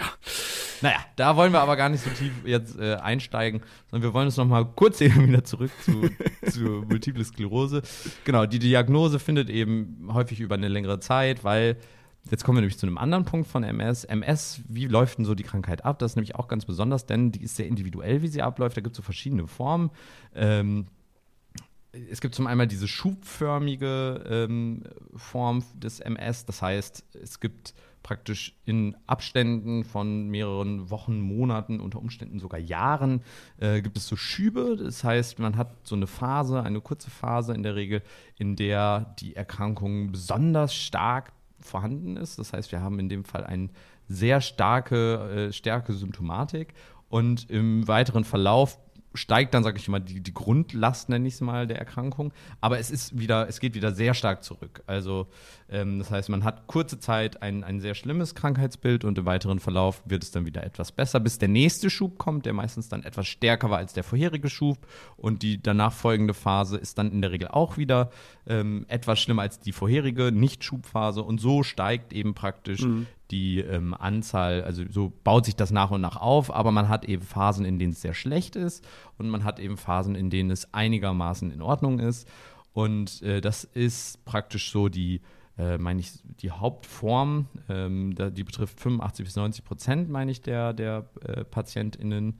[0.82, 4.26] Naja, da wollen wir aber gar nicht so tief jetzt äh, einsteigen, sondern wir wollen
[4.26, 6.08] uns noch mal kurz eben wieder zurück zu,
[6.50, 7.82] zu Multiple Sklerose.
[8.24, 11.76] Genau, die Diagnose findet eben häufig über eine längere Zeit, weil
[12.28, 14.02] Jetzt kommen wir nämlich zu einem anderen Punkt von MS.
[14.02, 16.00] MS, wie läuft denn so die Krankheit ab?
[16.00, 18.76] Das ist nämlich auch ganz besonders, denn die ist sehr individuell, wie sie abläuft.
[18.76, 19.90] Da gibt es so verschiedene Formen.
[20.34, 20.88] Ähm,
[22.10, 24.82] es gibt zum einen diese schubförmige ähm,
[25.14, 27.74] Form des MS, das heißt, es gibt
[28.06, 33.20] praktisch in Abständen von mehreren Wochen, Monaten, unter Umständen sogar Jahren,
[33.58, 34.76] äh, gibt es so Schübe.
[34.76, 38.02] Das heißt, man hat so eine Phase, eine kurze Phase in der Regel,
[38.36, 42.38] in der die Erkrankung besonders stark vorhanden ist.
[42.38, 43.70] Das heißt, wir haben in dem Fall eine
[44.06, 46.74] sehr starke, äh, starke Symptomatik
[47.08, 48.78] und im weiteren Verlauf
[49.16, 52.32] steigt dann, sage ich mal, die, die Grundlast, nenne ich es mal, der Erkrankung.
[52.60, 54.82] Aber es ist wieder, es geht wieder sehr stark zurück.
[54.86, 55.26] Also
[55.68, 59.58] ähm, das heißt, man hat kurze Zeit ein, ein sehr schlimmes Krankheitsbild und im weiteren
[59.58, 63.02] Verlauf wird es dann wieder etwas besser, bis der nächste Schub kommt, der meistens dann
[63.02, 64.78] etwas stärker war als der vorherige Schub.
[65.16, 68.10] Und die danach folgende Phase ist dann in der Regel auch wieder
[68.46, 71.22] ähm, etwas schlimmer als die vorherige Nicht-Schubphase.
[71.22, 75.90] Und so steigt eben praktisch mhm die ähm, Anzahl, also so baut sich das nach
[75.90, 78.86] und nach auf, aber man hat eben Phasen, in denen es sehr schlecht ist
[79.18, 82.28] und man hat eben Phasen, in denen es einigermaßen in Ordnung ist.
[82.72, 85.22] Und äh, das ist praktisch so die,
[85.58, 90.72] äh, meine ich, die Hauptform, ähm, die betrifft 85 bis 90 Prozent, meine ich, der,
[90.72, 92.38] der äh, PatientInnen.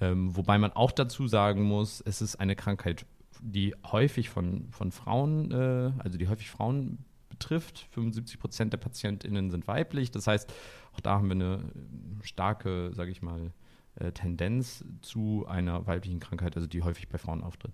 [0.00, 3.06] Ähm, wobei man auch dazu sagen muss, es ist eine Krankheit,
[3.40, 6.98] die häufig von, von Frauen, äh, also die häufig Frauen
[7.38, 7.86] betrifft.
[7.92, 10.10] 75 Prozent der PatientInnen sind weiblich.
[10.10, 10.52] Das heißt,
[10.94, 11.60] auch da haben wir eine
[12.22, 13.52] starke, sage ich mal,
[13.96, 17.72] äh, Tendenz zu einer weiblichen Krankheit, also die häufig bei Frauen auftritt.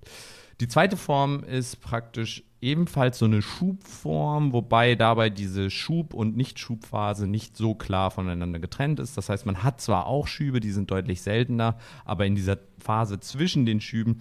[0.61, 7.27] Die zweite Form ist praktisch ebenfalls so eine Schubform, wobei dabei diese Schub- und Nicht-Schubphase
[7.27, 9.17] nicht so klar voneinander getrennt ist.
[9.17, 13.19] Das heißt, man hat zwar auch Schübe, die sind deutlich seltener, aber in dieser Phase
[13.19, 14.21] zwischen den Schüben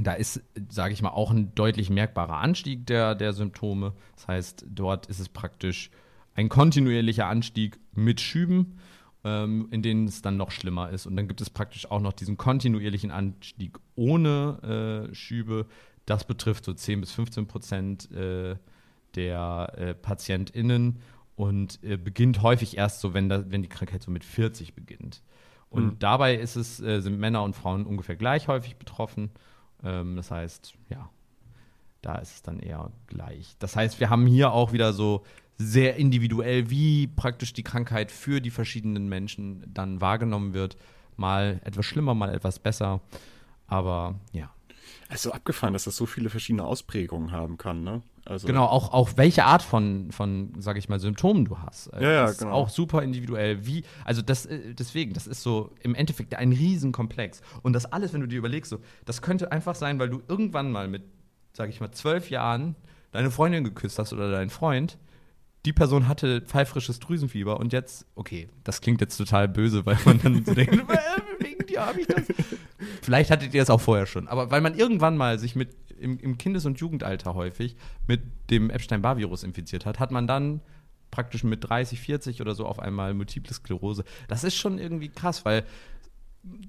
[0.00, 3.92] da ist, sage ich mal, auch ein deutlich merkbarer Anstieg der, der Symptome.
[4.16, 5.90] Das heißt, dort ist es praktisch
[6.34, 8.78] ein kontinuierlicher Anstieg mit Schüben,
[9.24, 11.06] ähm, in denen es dann noch schlimmer ist.
[11.06, 15.66] Und dann gibt es praktisch auch noch diesen kontinuierlichen Anstieg ohne äh, Schübe.
[16.06, 18.56] Das betrifft so 10 bis 15 Prozent äh,
[19.14, 21.00] der äh, PatientInnen
[21.36, 25.22] und äh, beginnt häufig erst so, wenn, da, wenn die Krankheit so mit 40 beginnt.
[25.68, 25.98] Und mhm.
[25.98, 29.30] dabei ist es, äh, sind Männer und Frauen ungefähr gleich häufig betroffen.
[29.84, 31.10] Ähm, das heißt, ja,
[32.02, 33.54] Da ist es dann eher gleich.
[33.60, 35.24] Das heißt, wir haben hier auch wieder so
[35.56, 40.76] sehr individuell, wie praktisch die Krankheit für die verschiedenen Menschen dann wahrgenommen wird.
[41.16, 43.00] Mal etwas schlimmer, mal etwas besser.
[43.68, 44.50] Aber ja.
[45.08, 48.02] Also abgefahren, dass das so viele verschiedene Ausprägungen haben kann, ne?
[48.24, 51.90] Also genau, auch, auch welche Art von, von, sag ich mal, Symptomen du hast.
[51.92, 52.50] Ja, ja, das genau.
[52.50, 53.66] Ist auch super individuell.
[53.66, 57.42] Wie, also das, äh, deswegen, das ist so im Endeffekt ein Riesenkomplex.
[57.62, 60.70] Und das alles, wenn du dir überlegst, so, das könnte einfach sein, weil du irgendwann
[60.70, 61.02] mal mit,
[61.52, 62.76] sag ich mal, zwölf Jahren
[63.10, 64.98] deine Freundin geküsst hast oder deinen Freund.
[65.64, 70.20] Die Person hatte pfeifrisches Drüsenfieber und jetzt, okay, das klingt jetzt total böse, weil man
[70.20, 70.74] dann so denkt,
[71.38, 72.24] wegen dir habe ich das.
[73.02, 76.18] Vielleicht hattet ihr das auch vorher schon, aber weil man irgendwann mal sich mit im,
[76.18, 80.60] im Kindes- und Jugendalter häufig mit dem Epstein-Barr-Virus infiziert hat, hat man dann
[81.10, 84.04] praktisch mit 30, 40 oder so auf einmal Multiple Sklerose.
[84.28, 85.64] Das ist schon irgendwie krass, weil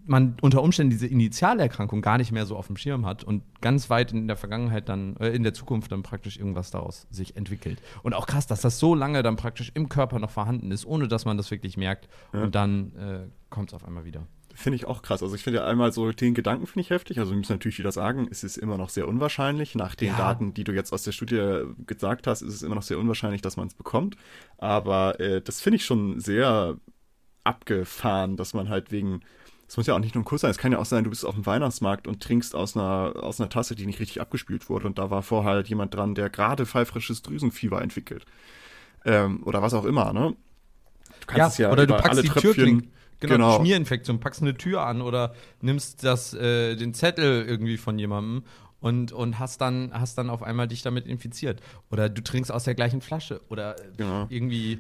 [0.06, 3.90] man unter Umständen diese Initialerkrankung gar nicht mehr so auf dem Schirm hat und ganz
[3.90, 7.82] weit in der Vergangenheit dann, äh, in der Zukunft dann praktisch irgendwas daraus sich entwickelt.
[8.04, 11.08] Und auch krass, dass das so lange dann praktisch im Körper noch vorhanden ist, ohne
[11.08, 12.08] dass man das wirklich merkt.
[12.34, 12.44] Ja.
[12.44, 14.28] Und dann äh, kommt es auf einmal wieder.
[14.56, 15.24] Finde ich auch krass.
[15.24, 17.20] Also ich finde ja einmal so den Gedanken finde ich heftig.
[17.20, 19.74] Also wir müssen natürlich wieder sagen, es ist immer noch sehr unwahrscheinlich.
[19.74, 20.18] Nach den ja.
[20.18, 23.42] Daten, die du jetzt aus der Studie gesagt hast, ist es immer noch sehr unwahrscheinlich,
[23.42, 24.16] dass man es bekommt.
[24.60, 26.78] Aber äh, das finde ich schon sehr
[27.44, 29.22] abgefahren, dass man halt wegen
[29.68, 31.10] es muss ja auch nicht nur ein Kuss sein, es kann ja auch sein, du
[31.10, 34.70] bist auf dem Weihnachtsmarkt und trinkst aus einer, aus einer Tasse, die nicht richtig abgespült
[34.70, 38.26] wurde und da war vorher halt jemand dran, der gerade pfeifrisches Drüsenfieber entwickelt.
[39.04, 40.36] Ähm, oder was auch immer, ne?
[41.22, 42.92] Du kannst ja, es ja oder du packst die Tröpfchen, Türkling
[43.28, 43.60] Genau, genau.
[43.60, 48.44] Schmierinfektion, packst eine Tür an oder nimmst das, äh, den Zettel irgendwie von jemandem
[48.80, 51.62] und, und hast, dann, hast dann auf einmal dich damit infiziert.
[51.90, 54.28] Oder du trinkst aus der gleichen Flasche oder genau.
[54.30, 54.80] irgendwie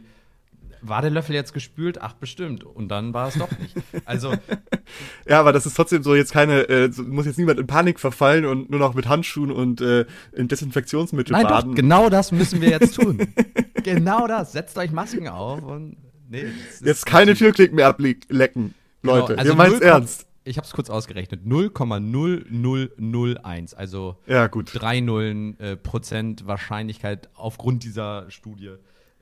[0.85, 2.01] war der Löffel jetzt gespült?
[2.01, 2.65] Ach, bestimmt.
[2.65, 3.73] Und dann war es doch nicht.
[4.03, 4.33] Also.
[5.27, 8.45] ja, aber das ist trotzdem so jetzt keine, äh, muss jetzt niemand in Panik verfallen
[8.45, 11.71] und nur noch mit Handschuhen und äh, in Desinfektionsmittel Nein, baden.
[11.71, 13.25] Doch, genau das müssen wir jetzt tun.
[13.83, 14.51] genau das.
[14.51, 15.95] Setzt euch Masken auf und
[16.33, 16.47] Nee,
[16.83, 19.37] Jetzt keine Türklick mehr ablecken, genau, Leute.
[19.37, 20.25] Also ihr meint's ernst.
[20.45, 21.41] Ich habe es kurz ausgerechnet.
[21.45, 23.75] 0,0001.
[23.75, 24.71] Also ja, gut.
[24.73, 28.71] 3 Nullen äh, Prozent Wahrscheinlichkeit aufgrund dieser Studie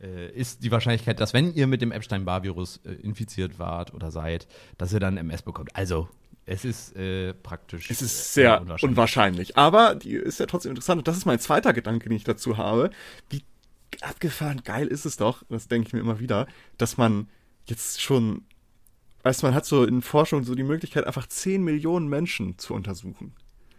[0.01, 4.47] äh, ist die Wahrscheinlichkeit, dass wenn ihr mit dem Epstein-Barr-Virus äh, infiziert wart oder seid,
[4.77, 5.75] dass ihr dann MS bekommt.
[5.75, 6.07] Also
[6.45, 7.91] es ist äh, praktisch.
[7.91, 8.89] Es ist sehr unwahrscheinlich.
[8.89, 9.57] unwahrscheinlich.
[9.57, 10.99] Aber die ist ja trotzdem interessant.
[10.99, 12.89] Und das ist mein zweiter Gedanke, den ich dazu habe.
[13.29, 13.43] Wie
[14.01, 17.27] abgefahren geil ist es doch, das denke ich mir immer wieder, dass man
[17.65, 18.43] jetzt schon,
[19.23, 23.33] weißt man hat so in Forschung so die Möglichkeit, einfach 10 Millionen Menschen zu untersuchen.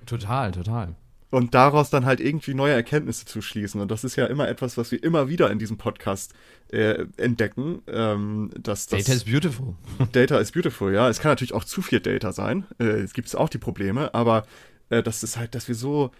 [0.07, 0.97] Total, total.
[1.31, 3.81] Und daraus dann halt irgendwie neue Erkenntnisse zu schließen.
[3.81, 6.35] Und das ist ja immer etwas, was wir immer wieder in diesem Podcast
[6.71, 7.81] äh, entdecken.
[7.87, 9.75] Ähm, dass das Data is beautiful.
[10.13, 11.09] Data is beautiful, ja.
[11.09, 12.67] Es kann natürlich auch zu viel Data sein.
[12.79, 14.47] Äh, es gibt auch die Probleme, aber
[14.91, 16.11] äh, das ist halt, dass wir so,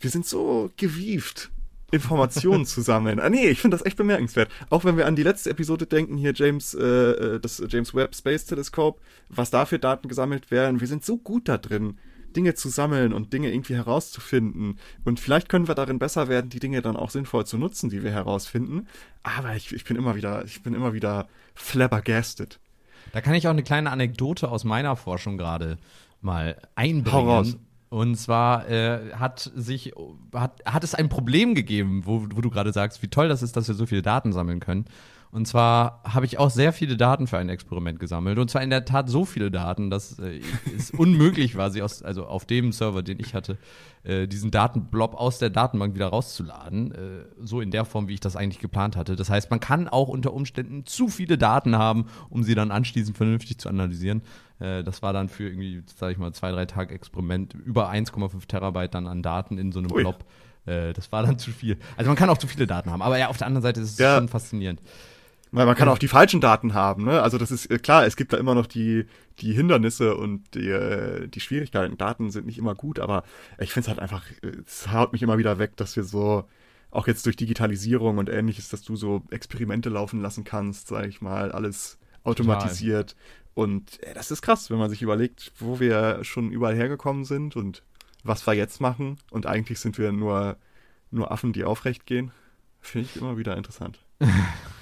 [0.00, 1.52] wir sind so gewieft
[1.90, 3.20] Informationen zu sammeln.
[3.20, 4.50] Ah, nee, ich finde das echt bemerkenswert.
[4.70, 8.14] Auch wenn wir an die letzte Episode denken, hier James, äh, äh, das James Webb
[8.14, 10.80] Space Telescope, was da für Daten gesammelt werden.
[10.80, 11.98] Wir sind so gut da drin,
[12.36, 14.78] Dinge zu sammeln und Dinge irgendwie herauszufinden.
[15.04, 18.02] Und vielleicht können wir darin besser werden, die Dinge dann auch sinnvoll zu nutzen, die
[18.02, 18.86] wir herausfinden.
[19.22, 22.60] Aber ich, ich bin immer wieder, ich bin immer wieder flabbergasted.
[23.12, 25.78] Da kann ich auch eine kleine Anekdote aus meiner Forschung gerade
[26.20, 27.12] mal einbringen.
[27.12, 27.56] Hau raus.
[27.90, 29.92] Und zwar äh, hat sich
[30.32, 33.56] hat, hat es ein Problem gegeben, wo, wo du gerade sagst, wie toll das ist,
[33.56, 34.86] dass wir so viele Daten sammeln können.
[35.32, 38.38] Und zwar habe ich auch sehr viele Daten für ein Experiment gesammelt.
[38.38, 40.40] Und zwar in der Tat so viele Daten, dass äh,
[40.76, 43.56] es unmöglich war, sie aus, also auf dem Server, den ich hatte,
[44.02, 46.92] äh, diesen Datenblob aus der Datenbank wieder rauszuladen.
[46.92, 46.96] Äh,
[47.40, 49.14] so in der Form, wie ich das eigentlich geplant hatte.
[49.14, 53.16] Das heißt, man kann auch unter Umständen zu viele Daten haben, um sie dann anschließend
[53.16, 54.22] vernünftig zu analysieren.
[54.58, 58.48] Äh, das war dann für irgendwie, sage ich mal, zwei, drei Tage Experiment über 1,5
[58.48, 60.02] Terabyte dann an Daten in so einem Ui.
[60.02, 60.24] Blob.
[60.66, 61.78] Äh, das war dann zu viel.
[61.96, 63.02] Also man kann auch zu viele Daten haben.
[63.02, 64.16] Aber ja, auf der anderen Seite ist es ja.
[64.16, 64.80] schon faszinierend.
[65.52, 67.22] Weil man kann auch die falschen Daten haben, ne?
[67.22, 69.06] Also das ist äh, klar, es gibt da immer noch die,
[69.40, 71.98] die Hindernisse und die, äh, die Schwierigkeiten.
[71.98, 73.24] Daten sind nicht immer gut, aber
[73.58, 74.24] ich finde es halt einfach,
[74.64, 76.44] es haut mich immer wieder weg, dass wir so,
[76.92, 81.20] auch jetzt durch Digitalisierung und ähnliches, dass du so Experimente laufen lassen kannst, sag ich
[81.20, 83.10] mal, alles automatisiert.
[83.10, 83.24] Total.
[83.54, 87.56] Und äh, das ist krass, wenn man sich überlegt, wo wir schon überall hergekommen sind
[87.56, 87.82] und
[88.22, 89.18] was wir jetzt machen.
[89.30, 90.56] Und eigentlich sind wir nur,
[91.10, 92.30] nur Affen, die aufrecht gehen.
[92.80, 93.98] Finde ich immer wieder interessant.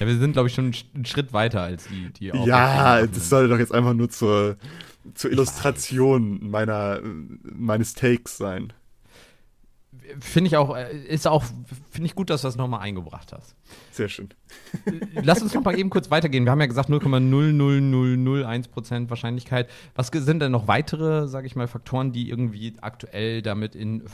[0.00, 3.48] ja, wir sind, glaube ich, schon einen Schritt weiter als die, die Ja, das sollte
[3.48, 4.56] doch jetzt einfach nur zur,
[5.14, 7.00] zur Illustration meiner,
[7.42, 8.72] meines Takes sein.
[10.20, 11.44] Finde ich auch, äh, ist auch,
[11.90, 13.54] finde ich gut, dass du das nochmal eingebracht hast.
[13.90, 14.28] Sehr schön.
[15.22, 16.44] Lass uns noch mal eben kurz weitergehen.
[16.44, 19.68] Wir haben ja gesagt 0,00001 Prozent Wahrscheinlichkeit.
[19.94, 24.04] Was sind denn noch weitere, sage ich mal, Faktoren, die irgendwie aktuell damit in,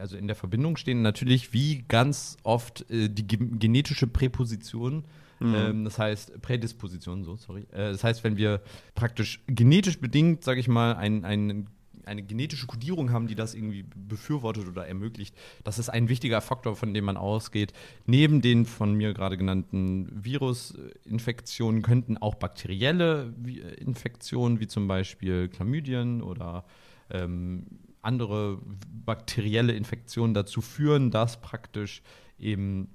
[0.00, 1.02] also in der Verbindung stehen?
[1.02, 5.04] Natürlich, wie ganz oft äh, die genetische Präposition.
[5.40, 5.54] Mhm.
[5.54, 7.66] Ähm, das heißt, Prädisposition, so, sorry.
[7.72, 8.60] Äh, das heißt, wenn wir
[8.94, 11.66] praktisch genetisch bedingt, sage ich mal, ein, ein
[12.06, 15.34] eine genetische Kodierung haben, die das irgendwie befürwortet oder ermöglicht.
[15.64, 17.72] Das ist ein wichtiger Faktor, von dem man ausgeht.
[18.06, 23.34] Neben den von mir gerade genannten Virusinfektionen könnten auch bakterielle
[23.78, 26.64] Infektionen, wie zum Beispiel Chlamydien oder
[27.10, 27.66] ähm,
[28.02, 28.58] andere
[29.04, 32.02] bakterielle Infektionen dazu führen, dass praktisch
[32.38, 32.88] eben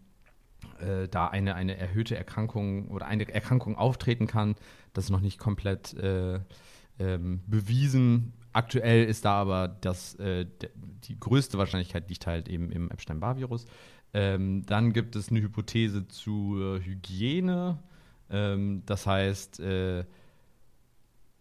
[0.80, 4.55] äh, da eine, eine erhöhte Erkrankung oder eine Erkrankung auftreten kann.
[4.93, 6.39] Das ist noch nicht komplett äh,
[6.99, 10.47] ähm, bewiesen, Aktuell ist da aber das, äh,
[11.03, 13.68] die größte Wahrscheinlichkeit liegt halt eben im Epstein-Barr-Virus.
[14.16, 17.78] Ähm, dann gibt es eine Hypothese zur Hygiene.
[18.32, 20.05] Ähm, das heißt, äh,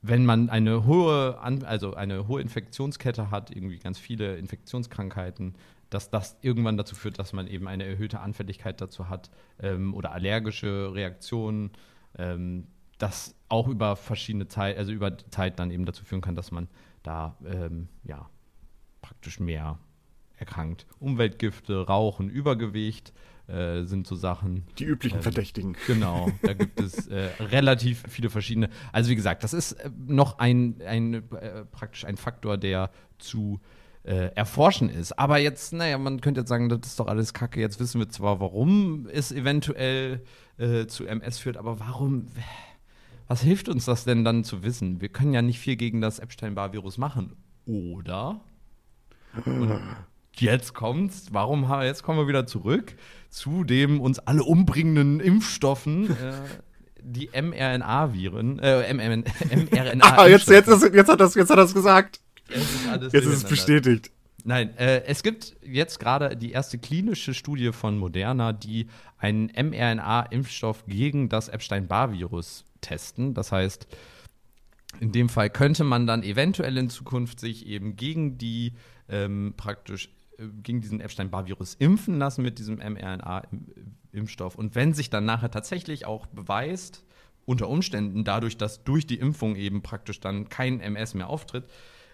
[0.03, 5.55] wenn man eine hohe, also eine hohe Infektionskette hat, irgendwie ganz viele Infektionskrankheiten,
[5.89, 10.13] dass das irgendwann dazu führt, dass man eben eine erhöhte Anfälligkeit dazu hat ähm, oder
[10.13, 11.71] allergische Reaktionen,
[12.19, 12.67] ähm,
[12.99, 16.69] das auch über verschiedene Zeit, also über Zeit dann eben dazu führen kann, dass man
[17.07, 18.29] da ähm, ja
[19.03, 19.79] praktisch mehr
[20.37, 20.87] erkrankt.
[20.99, 23.13] Umweltgifte, Rauchen, Übergewicht
[23.47, 24.65] äh, sind so Sachen.
[24.79, 25.77] Die üblichen ähm, Verdächtigen.
[25.87, 28.69] Genau, da gibt es äh, relativ viele verschiedene.
[28.93, 33.61] Also wie gesagt, das ist äh, noch ein, ein äh, praktisch ein Faktor, der zu
[34.03, 35.19] äh, erforschen ist.
[35.19, 37.61] Aber jetzt, naja, man könnte jetzt sagen, das ist doch alles Kacke.
[37.61, 40.23] Jetzt wissen wir zwar, warum es eventuell
[40.59, 42.29] äh, zu MS führt, aber warum
[43.29, 45.01] was hilft uns das denn dann zu wissen?
[45.01, 47.37] Wir können ja nicht viel gegen das Epstein-Barr-Virus machen.
[47.67, 48.41] Oder?
[49.45, 49.81] Und
[50.37, 52.95] jetzt kommt's, warum jetzt kommen wir wieder zurück
[53.31, 56.33] zu dem uns alle umbringenden Impfstoffen, äh,
[57.03, 59.25] die mRNA-Viren, äh, mRNA.
[60.17, 62.21] ah, jetzt, jetzt, ist, jetzt, hat das, jetzt hat das gesagt.
[62.49, 64.11] Jetzt ist, jetzt ist es bestätigt.
[64.45, 68.87] Nein, äh, es gibt jetzt gerade die erste klinische Studie von Moderna, die
[69.19, 73.35] einen mRNA-Impfstoff gegen das Epstein-Barr-Virus testen.
[73.35, 73.87] Das heißt,
[75.01, 78.75] in dem Fall könnte man dann eventuell in Zukunft sich eben gegen die
[79.09, 84.55] ähm, praktisch äh, gegen diesen Epstein-Barr-Virus impfen lassen mit diesem mRNA-Impfstoff.
[84.55, 87.05] Und wenn sich dann nachher tatsächlich auch beweist,
[87.45, 91.65] unter Umständen dadurch, dass durch die Impfung eben praktisch dann kein MS mehr auftritt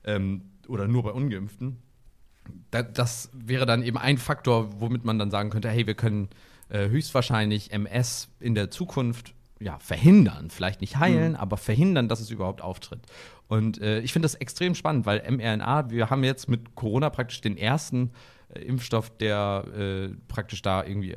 [0.05, 1.79] ähm, oder nur bei Ungeimpften,
[2.71, 6.29] da, das wäre dann eben ein Faktor, womit man dann sagen könnte, hey, wir können
[6.69, 11.39] äh, höchstwahrscheinlich MS in der Zukunft ja, verhindern, vielleicht nicht heilen, mhm.
[11.39, 13.01] aber verhindern, dass es überhaupt auftritt.
[13.49, 17.41] Und äh, ich finde das extrem spannend, weil mRNA, wir haben jetzt mit Corona praktisch
[17.41, 18.11] den ersten
[18.55, 21.17] äh, Impfstoff, der äh, praktisch da irgendwie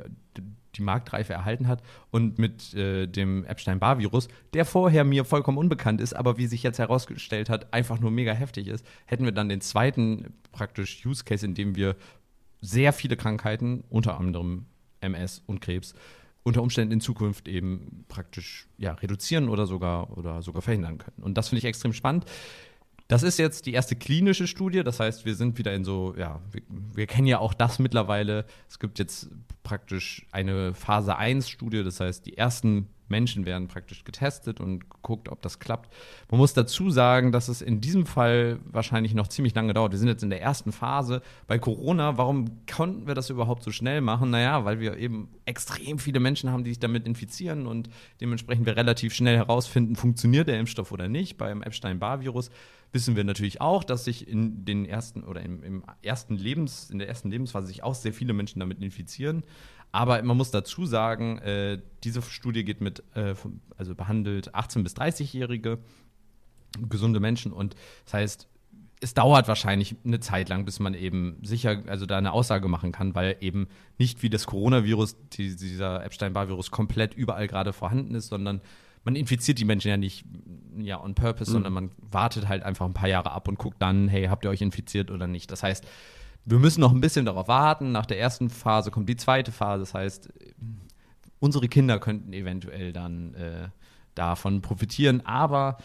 [0.76, 6.14] die Marktreife erhalten hat und mit äh, dem Epstein-Barr-Virus, der vorher mir vollkommen unbekannt ist,
[6.14, 9.60] aber wie sich jetzt herausgestellt hat, einfach nur mega heftig ist, hätten wir dann den
[9.60, 11.96] zweiten praktisch Use Case, in dem wir
[12.60, 14.66] sehr viele Krankheiten, unter anderem
[15.00, 15.94] MS und Krebs,
[16.46, 21.24] unter Umständen in Zukunft eben praktisch ja, reduzieren oder sogar, oder sogar verhindern können.
[21.24, 22.24] Und das finde ich extrem spannend.
[23.08, 26.40] Das ist jetzt die erste klinische Studie, das heißt, wir sind wieder in so, ja,
[26.50, 28.44] wir, wir kennen ja auch das mittlerweile.
[28.68, 29.28] Es gibt jetzt
[29.62, 35.42] praktisch eine Phase 1-Studie, das heißt, die ersten Menschen werden praktisch getestet und geguckt, ob
[35.42, 35.92] das klappt.
[36.30, 39.92] Man muss dazu sagen, dass es in diesem Fall wahrscheinlich noch ziemlich lange dauert.
[39.92, 41.22] Wir sind jetzt in der ersten Phase.
[41.46, 44.30] Bei Corona, warum konnten wir das überhaupt so schnell machen?
[44.30, 47.88] Naja, weil wir eben extrem viele Menschen haben, die sich damit infizieren und
[48.20, 51.36] dementsprechend wir relativ schnell herausfinden, funktioniert der Impfstoff oder nicht.
[51.36, 52.50] Beim Epstein-Barr-Virus
[52.92, 56.98] wissen wir natürlich auch, dass sich in den ersten oder im, im ersten Lebens, in
[56.98, 59.42] der ersten Lebensphase sich auch sehr viele Menschen damit infizieren.
[59.92, 63.34] Aber man muss dazu sagen, äh, diese Studie geht mit, äh,
[63.76, 65.78] also behandelt 18- bis 30-Jährige,
[66.88, 67.52] gesunde Menschen.
[67.52, 68.48] Und das heißt,
[69.00, 72.92] es dauert wahrscheinlich eine Zeit lang, bis man eben sicher, also da eine Aussage machen
[72.92, 73.68] kann, weil eben
[73.98, 78.60] nicht wie das Coronavirus, die, dieser Epstein-Barr-Virus komplett überall gerade vorhanden ist, sondern
[79.06, 80.26] man infiziert die Menschen ja nicht
[80.76, 81.54] ja, on purpose, mhm.
[81.54, 84.50] sondern man wartet halt einfach ein paar Jahre ab und guckt dann, hey, habt ihr
[84.50, 85.50] euch infiziert oder nicht?
[85.50, 85.86] Das heißt,
[86.44, 87.92] wir müssen noch ein bisschen darauf warten.
[87.92, 89.80] Nach der ersten Phase kommt die zweite Phase.
[89.80, 90.28] Das heißt,
[91.38, 93.68] unsere Kinder könnten eventuell dann äh,
[94.14, 95.24] davon profitieren.
[95.24, 95.78] Aber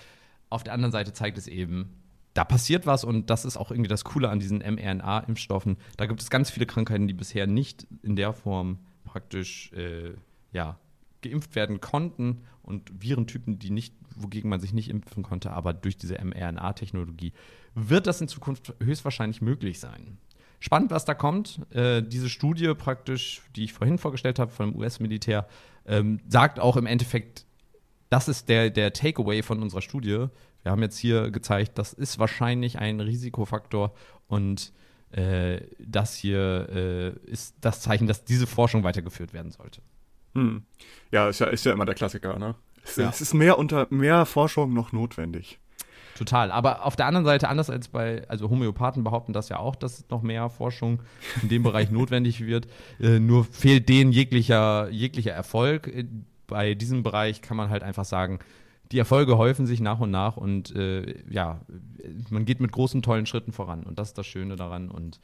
[0.49, 1.93] auf der anderen Seite zeigt es eben,
[2.33, 5.77] da passiert was und das ist auch irgendwie das Coole an diesen mRNA-Impfstoffen.
[5.97, 10.13] Da gibt es ganz viele Krankheiten, die bisher nicht in der Form praktisch äh,
[10.53, 10.79] ja,
[11.21, 15.97] geimpft werden konnten und Virentypen, die nicht, wogegen man sich nicht impfen konnte, aber durch
[15.97, 17.33] diese mRNA-Technologie
[17.75, 20.17] wird das in Zukunft höchstwahrscheinlich möglich sein.
[20.59, 21.59] spannend, was da kommt.
[21.73, 25.47] Äh, diese Studie praktisch, die ich vorhin vorgestellt habe vom US-Militär,
[25.87, 27.45] ähm, sagt auch im Endeffekt,
[28.09, 30.27] das ist der, der Takeaway von unserer Studie.
[30.61, 33.93] Wir haben jetzt hier gezeigt, das ist wahrscheinlich ein Risikofaktor
[34.27, 34.71] und
[35.11, 39.81] äh, das hier äh, ist das Zeichen, dass diese Forschung weitergeführt werden sollte.
[40.33, 40.63] Hm.
[41.11, 42.55] Ja, ist ja, ist ja immer der Klassiker, ne?
[42.83, 43.09] Es, ja.
[43.09, 45.59] es ist mehr unter mehr Forschung noch notwendig.
[46.15, 46.51] Total.
[46.51, 50.07] Aber auf der anderen Seite, anders als bei, also Homöopathen behaupten das ja auch, dass
[50.09, 51.01] noch mehr Forschung
[51.41, 52.67] in dem Bereich notwendig wird.
[52.99, 55.87] Äh, nur fehlt denen jeglicher, jeglicher Erfolg.
[55.87, 56.05] Äh,
[56.47, 58.39] bei diesem Bereich kann man halt einfach sagen,
[58.91, 61.61] die Erfolge häufen sich nach und nach und äh, ja,
[62.29, 63.83] man geht mit großen, tollen Schritten voran.
[63.83, 64.91] Und das ist das Schöne daran.
[64.91, 65.19] Und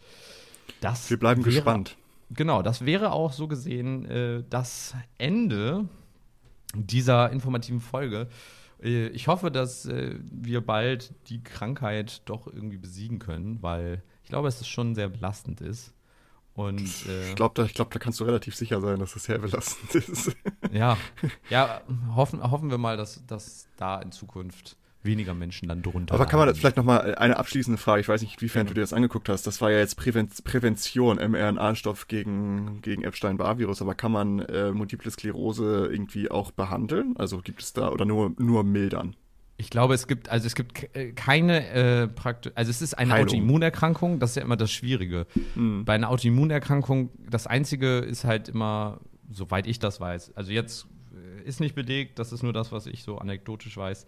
[0.82, 1.97] das Wir bleiben gespannt.
[2.30, 5.88] Genau, das wäre auch so gesehen äh, das Ende
[6.75, 8.28] dieser informativen Folge.
[8.82, 14.30] Äh, ich hoffe, dass äh, wir bald die Krankheit doch irgendwie besiegen können, weil ich
[14.30, 15.93] glaube, dass es schon sehr belastend ist.
[16.53, 19.38] Und, äh, ich glaube, da, glaub, da kannst du relativ sicher sein, dass es sehr
[19.38, 20.36] belastend ist.
[20.71, 20.97] ja,
[21.49, 21.82] ja
[22.15, 24.75] hoffen, hoffen wir mal, dass, dass da in Zukunft
[25.08, 26.14] weniger Menschen dann drunter.
[26.14, 28.68] Aber kann man das vielleicht nochmal eine abschließende Frage, ich weiß nicht, inwiefern ja.
[28.68, 33.82] du dir das angeguckt hast, das war ja jetzt Präven Prävention, mRNA-Stoff gegen, gegen Epstein-Barr-Virus,
[33.82, 37.16] aber kann man äh, Multiple Sklerose irgendwie auch behandeln?
[37.18, 39.16] Also gibt es da, oder nur, nur mildern?
[39.60, 43.14] Ich glaube, es gibt, also es gibt äh, keine äh, praktisch, also es ist eine
[43.14, 43.28] Heilung.
[43.28, 45.26] Autoimmunerkrankung, das ist ja immer das Schwierige.
[45.55, 45.84] Mhm.
[45.84, 48.99] Bei einer Autoimmunerkrankung, das Einzige ist halt immer,
[49.32, 52.86] soweit ich das weiß, also jetzt äh, ist nicht belegt, das ist nur das, was
[52.86, 54.05] ich so anekdotisch weiß,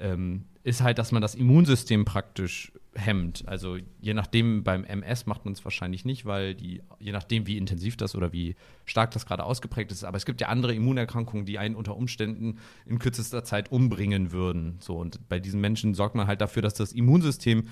[0.00, 3.44] ähm, ist halt, dass man das Immunsystem praktisch hemmt.
[3.46, 7.56] Also je nachdem, beim MS macht man es wahrscheinlich nicht, weil die, je nachdem, wie
[7.56, 11.46] intensiv das oder wie stark das gerade ausgeprägt ist, aber es gibt ja andere Immunerkrankungen,
[11.46, 14.76] die einen unter Umständen in kürzester Zeit umbringen würden.
[14.80, 17.68] So, und bei diesen Menschen sorgt man halt dafür, dass das Immunsystem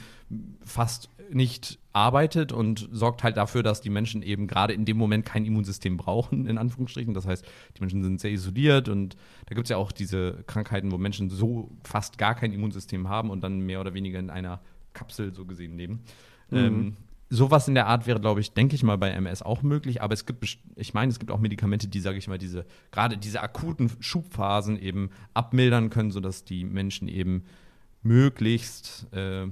[0.65, 5.25] fast nicht arbeitet und sorgt halt dafür, dass die Menschen eben gerade in dem Moment
[5.25, 7.15] kein Immunsystem brauchen, in Anführungsstrichen.
[7.15, 7.45] Das heißt,
[7.77, 9.17] die Menschen sind sehr isoliert und
[9.47, 13.31] da gibt es ja auch diese Krankheiten, wo Menschen so fast gar kein Immunsystem haben
[13.31, 14.61] und dann mehr oder weniger in einer
[14.93, 16.01] Kapsel so gesehen leben.
[16.51, 16.59] Mhm.
[16.59, 16.97] Ähm,
[17.33, 20.03] sowas in der Art wäre, glaube ich, denke ich mal, bei MS auch möglich.
[20.03, 20.45] Aber es gibt,
[20.77, 24.79] ich meine, es gibt auch Medikamente, die, sage ich mal, diese, gerade diese akuten Schubphasen
[24.79, 27.45] eben abmildern können, sodass die Menschen eben
[28.03, 29.47] möglichst, äh,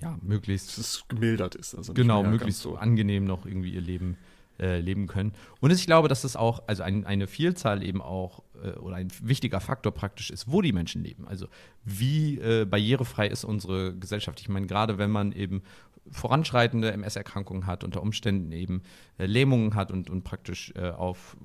[0.00, 0.78] ja, möglichst.
[0.78, 1.74] Dass es gemildert ist.
[1.74, 4.16] Also genau, möglichst so angenehm noch irgendwie ihr Leben
[4.60, 5.32] äh, leben können.
[5.60, 9.08] Und ich glaube, dass das auch, also ein, eine Vielzahl eben auch äh, oder ein
[9.22, 11.26] wichtiger Faktor praktisch ist, wo die Menschen leben.
[11.26, 11.46] Also
[11.84, 14.40] wie äh, barrierefrei ist unsere Gesellschaft.
[14.40, 15.62] Ich meine, gerade wenn man eben
[16.10, 18.82] voranschreitende MS-Erkrankungen hat, unter Umständen eben
[19.18, 21.36] äh, Lähmungen hat und, und praktisch äh, auf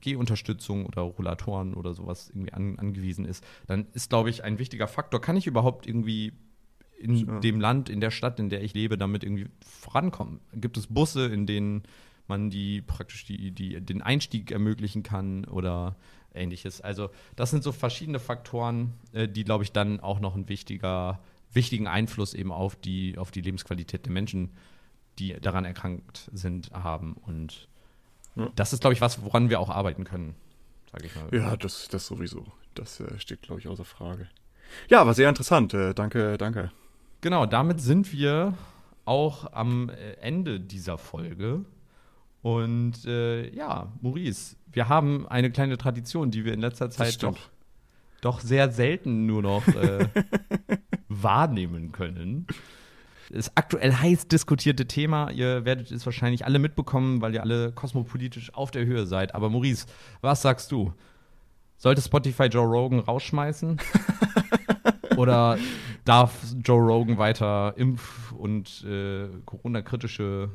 [0.00, 4.88] Gehunterstützung oder Rollatoren oder sowas irgendwie an, angewiesen ist, dann ist, glaube ich, ein wichtiger
[4.88, 6.32] Faktor, kann ich überhaupt irgendwie
[6.98, 7.40] in ja.
[7.40, 10.40] dem Land, in der Stadt, in der ich lebe, damit irgendwie vorankommen?
[10.54, 11.82] Gibt es Busse, in denen
[12.26, 15.96] man die praktisch die, die, den Einstieg ermöglichen kann oder
[16.34, 16.80] ähnliches.
[16.80, 21.20] Also das sind so verschiedene Faktoren, äh, die, glaube ich, dann auch noch einen wichtiger,
[21.52, 24.50] wichtigen Einfluss eben auf die, auf die Lebensqualität der Menschen,
[25.18, 27.14] die daran erkrankt sind, haben.
[27.14, 27.68] Und
[28.36, 28.48] ja.
[28.56, 30.34] das ist, glaube ich, was, woran wir auch arbeiten können,
[30.90, 31.28] sage ich mal.
[31.32, 32.46] Ja, das, das sowieso.
[32.74, 34.28] Das äh, steht, glaube ich, außer Frage.
[34.88, 35.74] Ja, aber sehr interessant.
[35.74, 36.72] Äh, danke, danke.
[37.20, 38.54] Genau, damit sind wir
[39.04, 41.64] auch am äh, Ende dieser Folge.
[42.44, 47.38] Und äh, ja, Maurice, wir haben eine kleine Tradition, die wir in letzter Zeit doch,
[48.20, 50.08] doch sehr selten nur noch äh,
[51.08, 52.46] wahrnehmen können.
[53.32, 58.52] Das aktuell heiß diskutierte Thema, ihr werdet es wahrscheinlich alle mitbekommen, weil ihr alle kosmopolitisch
[58.52, 59.34] auf der Höhe seid.
[59.34, 59.86] Aber Maurice,
[60.20, 60.92] was sagst du?
[61.78, 63.80] Sollte Spotify Joe Rogan rausschmeißen?
[65.16, 65.56] Oder
[66.04, 70.50] darf Joe Rogan weiter Impf- und äh, Corona-kritische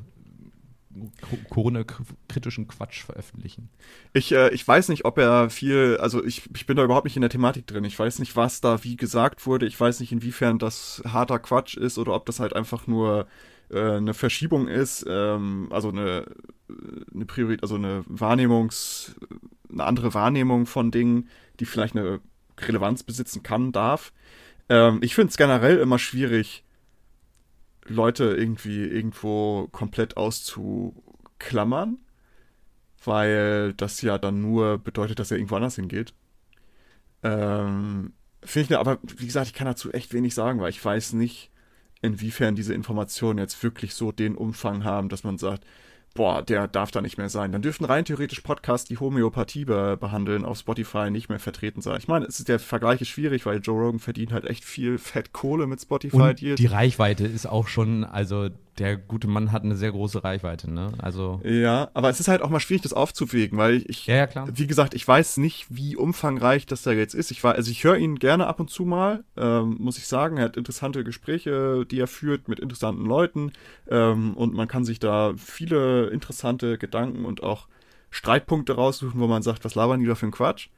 [1.50, 3.70] Corona-kritischen Quatsch veröffentlichen.
[4.14, 7.16] Ich, äh, ich weiß nicht, ob er viel, also ich, ich bin da überhaupt nicht
[7.16, 7.84] in der Thematik drin.
[7.84, 9.66] Ich weiß nicht, was da wie gesagt wurde.
[9.66, 13.28] Ich weiß nicht, inwiefern das harter Quatsch ist oder ob das halt einfach nur
[13.70, 16.26] äh, eine Verschiebung ist, ähm, also eine,
[17.14, 19.16] eine Priorität, also eine Wahrnehmungs,
[19.72, 21.30] eine andere Wahrnehmung von Dingen,
[21.60, 22.20] die vielleicht eine
[22.60, 24.12] Relevanz besitzen kann, darf.
[24.70, 26.64] Ähm, ich finde es generell immer schwierig,
[27.90, 31.98] Leute irgendwie irgendwo komplett auszuklammern,
[33.04, 36.14] weil das ja dann nur bedeutet, dass er irgendwo anders hingeht.
[37.24, 41.14] Ähm, Finde ich, aber wie gesagt, ich kann dazu echt wenig sagen, weil ich weiß
[41.14, 41.52] nicht,
[42.02, 45.66] inwiefern diese Informationen jetzt wirklich so den Umfang haben, dass man sagt,
[46.14, 47.52] boah, der darf da nicht mehr sein.
[47.52, 51.98] Dann dürften rein theoretisch Podcasts, die Homöopathie be behandeln, auf Spotify nicht mehr vertreten sein.
[51.98, 54.98] Ich meine, es ist der Vergleich ist schwierig, weil Joe Rogan verdient halt echt viel
[54.98, 56.18] Fettkohle mit Spotify.
[56.18, 58.50] Und die Reichweite ist auch schon, also
[58.80, 60.94] der gute Mann hat eine sehr große Reichweite, ne?
[61.00, 61.42] Also.
[61.44, 64.48] Ja, aber es ist halt auch mal schwierig, das aufzuwägen, weil ich, ja, ja, klar.
[64.52, 67.32] wie gesagt, ich weiß nicht, wie umfangreich das da jetzt ist.
[67.32, 70.38] Ich war, also ich höre ihn gerne ab und zu mal, ähm, muss ich sagen.
[70.38, 73.52] Er hat interessante Gespräche, die er führt mit interessanten Leuten
[73.90, 77.68] ähm, und man kann sich da viele interessante Gedanken und auch
[78.12, 80.70] Streitpunkte raussuchen, wo man sagt, was labern die da für ein Quatsch.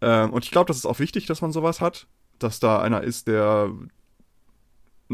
[0.00, 2.06] Ähm, und ich glaube, das ist auch wichtig, dass man sowas hat,
[2.38, 3.70] dass da einer ist, der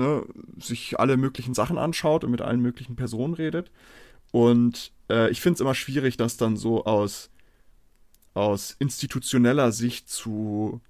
[0.00, 0.24] ne,
[0.58, 3.70] sich alle möglichen Sachen anschaut und mit allen möglichen Personen redet.
[4.32, 7.30] Und äh, ich finde es immer schwierig, das dann so aus,
[8.34, 10.80] aus institutioneller Sicht zu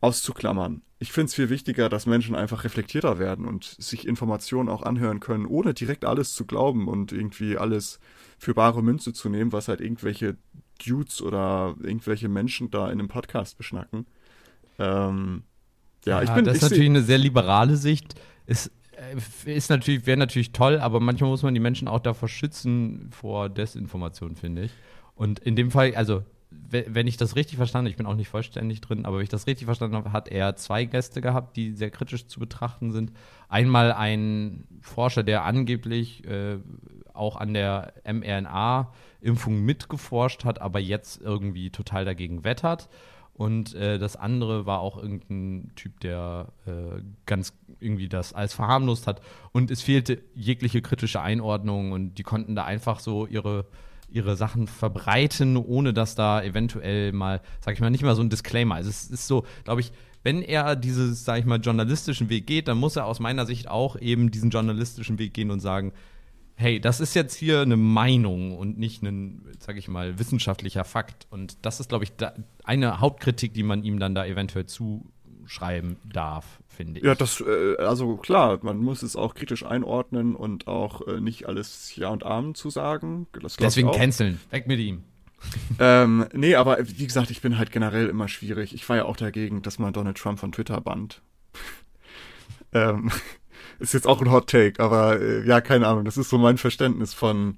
[0.00, 0.82] auszuklammern.
[0.98, 5.20] Ich finde es viel wichtiger, dass Menschen einfach reflektierter werden und sich Informationen auch anhören
[5.20, 8.00] können, ohne direkt alles zu glauben und irgendwie alles
[8.38, 10.36] für bare Münze zu nehmen, was halt irgendwelche
[10.84, 14.06] Dudes oder irgendwelche Menschen da in einem Podcast beschnacken.
[14.78, 15.44] Ähm,
[16.04, 16.44] ja, Ja, ich bin.
[16.44, 18.14] das ist natürlich eine sehr liberale Sicht.
[18.46, 18.70] Ist,
[19.46, 23.08] äh, ist natürlich, wäre natürlich toll, aber manchmal muss man die Menschen auch davor schützen
[23.10, 24.72] vor Desinformation, finde ich.
[25.14, 28.14] Und in dem Fall, also we- wenn ich das richtig verstanden habe, ich bin auch
[28.16, 31.56] nicht vollständig drin, aber wenn ich das richtig verstanden habe, hat er zwei Gäste gehabt,
[31.56, 33.12] die sehr kritisch zu betrachten sind.
[33.48, 36.58] Einmal ein Forscher, der angeblich äh,
[37.12, 42.88] auch an der mRNA-Impfung mitgeforscht hat, aber jetzt irgendwie total dagegen wettert.
[43.34, 49.08] Und äh, das andere war auch irgendein Typ, der äh, ganz irgendwie das alles verharmlost
[49.08, 49.20] hat.
[49.52, 53.66] Und es fehlte jegliche kritische Einordnung und die konnten da einfach so ihre,
[54.08, 58.30] ihre Sachen verbreiten, ohne dass da eventuell mal, sag ich mal, nicht mal so ein
[58.30, 58.76] Disclaimer.
[58.76, 59.90] Also es ist so, glaube ich,
[60.22, 63.68] wenn er dieses, sag ich mal, journalistischen Weg geht, dann muss er aus meiner Sicht
[63.68, 65.92] auch eben diesen journalistischen Weg gehen und sagen,
[66.56, 71.26] hey, das ist jetzt hier eine Meinung und nicht ein, sag ich mal, wissenschaftlicher Fakt.
[71.30, 75.96] Und das ist, glaube ich, da eine Hauptkritik, die man ihm dann da eventuell zuschreiben
[76.04, 77.06] darf, finde ich.
[77.06, 81.46] Ja, das, äh, also klar, man muss es auch kritisch einordnen und auch äh, nicht
[81.46, 83.26] alles Ja und Amen zu sagen.
[83.60, 84.40] Deswegen canceln.
[84.50, 85.02] Weg mit ihm.
[85.78, 88.74] Ähm, nee, aber wie gesagt, ich bin halt generell immer schwierig.
[88.74, 91.20] Ich war ja auch dagegen, dass man Donald Trump von Twitter bannt.
[92.72, 93.10] ähm,
[93.78, 96.04] ist jetzt auch ein Hot Take, aber äh, ja, keine Ahnung.
[96.04, 97.56] Das ist so mein Verständnis von.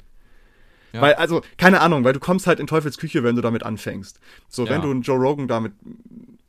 [0.93, 1.01] Ja.
[1.03, 4.19] Weil, also, keine Ahnung, weil du kommst halt in Teufels Küche, wenn du damit anfängst.
[4.49, 4.71] So, Ja.
[4.71, 5.73] wenn du einen Joe Rogan damit.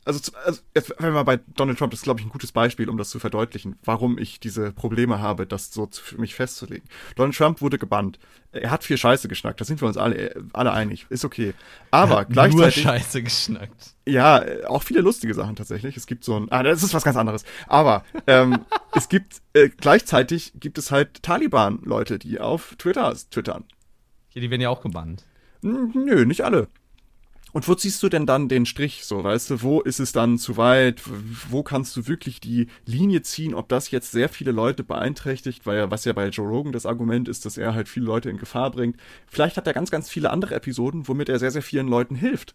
[0.08, 2.50] Also, also jetzt, wenn wir mal bei Donald Trump, das ist, glaube ich, ein gutes
[2.50, 6.88] Beispiel, um das zu verdeutlichen, warum ich diese Probleme habe, das so für mich festzulegen.
[7.14, 8.18] Donald Trump wurde gebannt.
[8.50, 11.04] Er hat viel Scheiße geschnackt, da sind wir uns alle, alle einig.
[11.10, 11.52] Ist okay.
[11.90, 12.82] Aber Nur gleichzeitig.
[12.84, 13.96] Scheiße geschnackt.
[14.06, 15.98] Ja, äh, auch viele lustige Sachen tatsächlich.
[15.98, 17.44] Es gibt so ein, ah, das ist was ganz anderes.
[17.66, 23.64] Aber ähm, es gibt äh, gleichzeitig gibt es halt Taliban-Leute, die auf Twitter twittern.
[24.28, 25.26] Hier, die werden ja auch gebannt.
[25.60, 26.68] Nö, nicht alle.
[27.52, 30.38] Und wo ziehst du denn dann den Strich so, weißt du, wo ist es dann
[30.38, 31.00] zu weit,
[31.50, 35.78] wo kannst du wirklich die Linie ziehen, ob das jetzt sehr viele Leute beeinträchtigt, weil
[35.78, 38.36] ja, was ja bei Joe Rogan das Argument ist, dass er halt viele Leute in
[38.36, 38.96] Gefahr bringt.
[39.26, 42.54] Vielleicht hat er ganz, ganz viele andere Episoden, womit er sehr, sehr vielen Leuten hilft.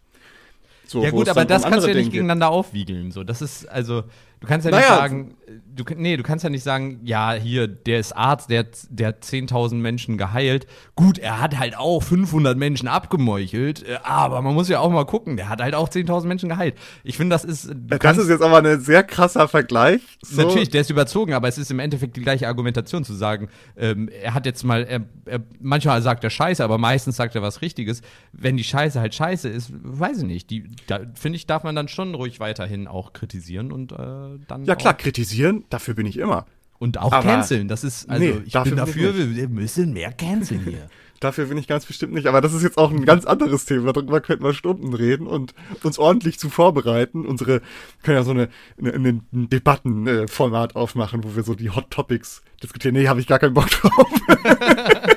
[0.85, 2.13] So, Ja gut, aber das kannst du ja nicht geht.
[2.13, 3.11] gegeneinander aufwiegeln.
[3.11, 4.03] So, das ist also,
[4.43, 4.89] du kannst ja Naja.
[4.89, 5.35] nicht sagen,
[5.73, 9.07] du, nee, du kannst ja nicht sagen, ja hier, der ist Arzt, der, hat- der
[9.07, 10.67] hat 10.000 Menschen geheilt.
[10.95, 15.05] Gut, er hat halt auch 500 Menschen abgemeuchelt, äh, aber man muss ja auch mal
[15.05, 16.75] gucken, der hat halt auch 10.000 Menschen geheilt.
[17.05, 20.01] Ich finde, das ist, du Das kannst- ist jetzt aber ein sehr krasser Vergleich.
[20.21, 20.41] So.
[20.41, 24.09] Natürlich, der ist überzogen, aber es ist im Endeffekt die gleiche Argumentation zu sagen, ähm,
[24.09, 27.61] er hat jetzt mal, er, er, manchmal sagt er Scheiße, aber meistens sagt er was
[27.61, 28.01] Richtiges.
[28.33, 30.49] Wenn die Scheiße halt Scheiße ist, weiß ich nicht.
[30.49, 34.65] Die, da finde ich, darf man dann schon ruhig weiterhin auch kritisieren und äh, dann
[34.65, 36.45] Ja klar, auch, kritisieren, dafür bin ich immer.
[36.79, 37.67] und auch aber- canceln.
[37.67, 40.63] Das ist also Nee, ich dafür bin bin ich dafür, wir, wir müssen mehr canceln
[40.65, 40.89] hier.
[41.19, 42.27] Dafür bin ich ganz bestimmt nicht.
[42.27, 43.93] Aber das ist jetzt auch ein ganz anderes Thema.
[43.93, 47.25] Darüber könnten wir Stunden reden und uns ordentlich zu vorbereiten.
[47.25, 47.61] Unsere
[48.01, 52.41] können ja so eine, eine, eine ein Debattenformat aufmachen, wo wir so die Hot Topics
[52.61, 52.95] diskutieren.
[52.95, 54.07] Nee, habe ich gar keinen Bock drauf.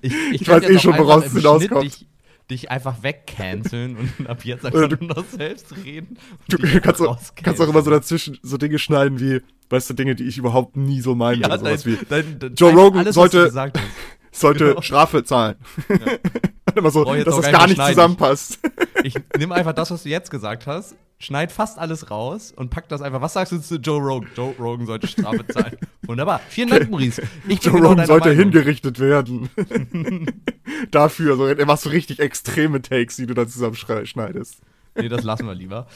[0.00, 1.92] Ich, Ich kann weiß eh schon, woraus es hinauskommt.
[1.92, 2.06] Schnitt
[2.50, 6.16] Dich, einfach wegcanceln und ab jetzt einfach du- nur noch selbst reden.
[6.48, 10.14] Du kannst, auch, kannst auch immer so dazwischen so Dinge schneiden wie, weißt du, Dinge,
[10.14, 11.42] die ich überhaupt nie so meine.
[11.42, 13.50] Ja, sowas dein, wie, dein, dein, Joe Rogan alles, sollte-
[14.32, 14.80] sollte genau.
[14.82, 15.56] Strafe zahlen.
[15.88, 16.00] Und
[16.76, 18.58] immer so, dass das gar nicht zusammenpasst.
[19.02, 22.88] Ich nehme einfach das, was du jetzt gesagt hast, schneid fast alles raus und pack
[22.88, 23.20] das einfach.
[23.20, 24.30] Was sagst du zu Joe Rogan?
[24.36, 25.76] Joe Rogan sollte Strafe zahlen.
[26.02, 26.40] Wunderbar.
[26.48, 27.22] Vielen Dank, Maurice.
[27.46, 28.44] Ich Joe Rogan sollte Meinung.
[28.44, 29.48] hingerichtet werden.
[30.90, 34.60] Dafür, so, er machst so richtig extreme Takes, die du dann zusammenschneidest.
[34.98, 35.86] Nee, das lassen wir lieber.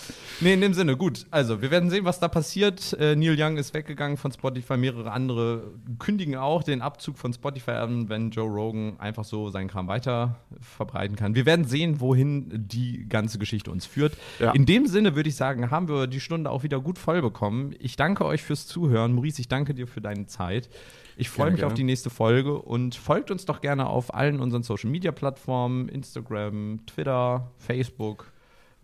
[0.40, 1.26] Nee, in dem Sinne, gut.
[1.30, 2.92] Also, wir werden sehen, was da passiert.
[2.94, 4.76] Äh, Neil Young ist weggegangen von Spotify.
[4.76, 9.68] Mehrere andere kündigen auch den Abzug von Spotify an, wenn Joe Rogan einfach so seinen
[9.68, 11.34] Kram weiter verbreiten kann.
[11.34, 14.16] Wir werden sehen, wohin die ganze Geschichte uns führt.
[14.38, 14.52] Ja.
[14.52, 17.74] In dem Sinne würde ich sagen, haben wir die Stunde auch wieder gut voll bekommen.
[17.78, 19.12] Ich danke euch fürs Zuhören.
[19.12, 20.68] Maurice, ich danke dir für deine Zeit.
[21.16, 21.72] Ich freue mich gerne.
[21.72, 25.88] auf die nächste Folge und folgt uns doch gerne auf allen unseren Social Media Plattformen:
[25.88, 28.31] Instagram, Twitter, Facebook.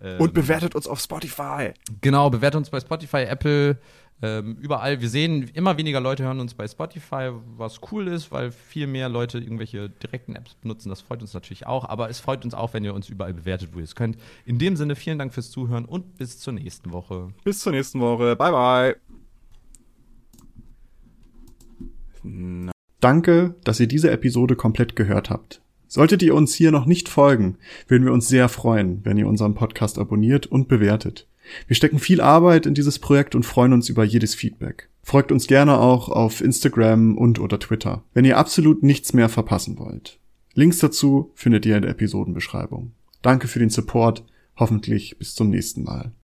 [0.02, 1.72] Ähm, und bewertet uns auf Spotify.
[2.00, 3.78] Genau, bewertet uns bei Spotify, Apple,
[4.20, 5.00] ähm, überall.
[5.00, 9.08] Wir sehen, immer weniger Leute hören uns bei Spotify, was cool ist, weil viel mehr
[9.08, 10.88] Leute irgendwelche direkten Apps benutzen.
[10.88, 11.88] Das freut uns natürlich auch.
[11.88, 14.16] Aber es freut uns auch, wenn ihr uns überall bewertet, wo ihr es könnt.
[14.44, 17.28] In dem Sinne, vielen Dank fürs Zuhören und bis zur nächsten Woche.
[17.44, 18.34] Bis zur nächsten Woche.
[18.34, 18.96] Bye,
[22.24, 22.72] bye.
[23.00, 25.62] Danke, dass ihr diese Episode komplett gehört habt.
[25.88, 29.54] Solltet ihr uns hier noch nicht folgen, würden wir uns sehr freuen, wenn ihr unseren
[29.54, 31.26] Podcast abonniert und bewertet.
[31.66, 34.90] Wir stecken viel Arbeit in dieses Projekt und freuen uns über jedes Feedback.
[35.02, 39.78] Folgt uns gerne auch auf Instagram und oder Twitter, wenn ihr absolut nichts mehr verpassen
[39.78, 40.18] wollt.
[40.52, 42.92] Links dazu findet ihr in der Episodenbeschreibung.
[43.22, 44.24] Danke für den Support,
[44.56, 46.12] hoffentlich bis zum nächsten Mal.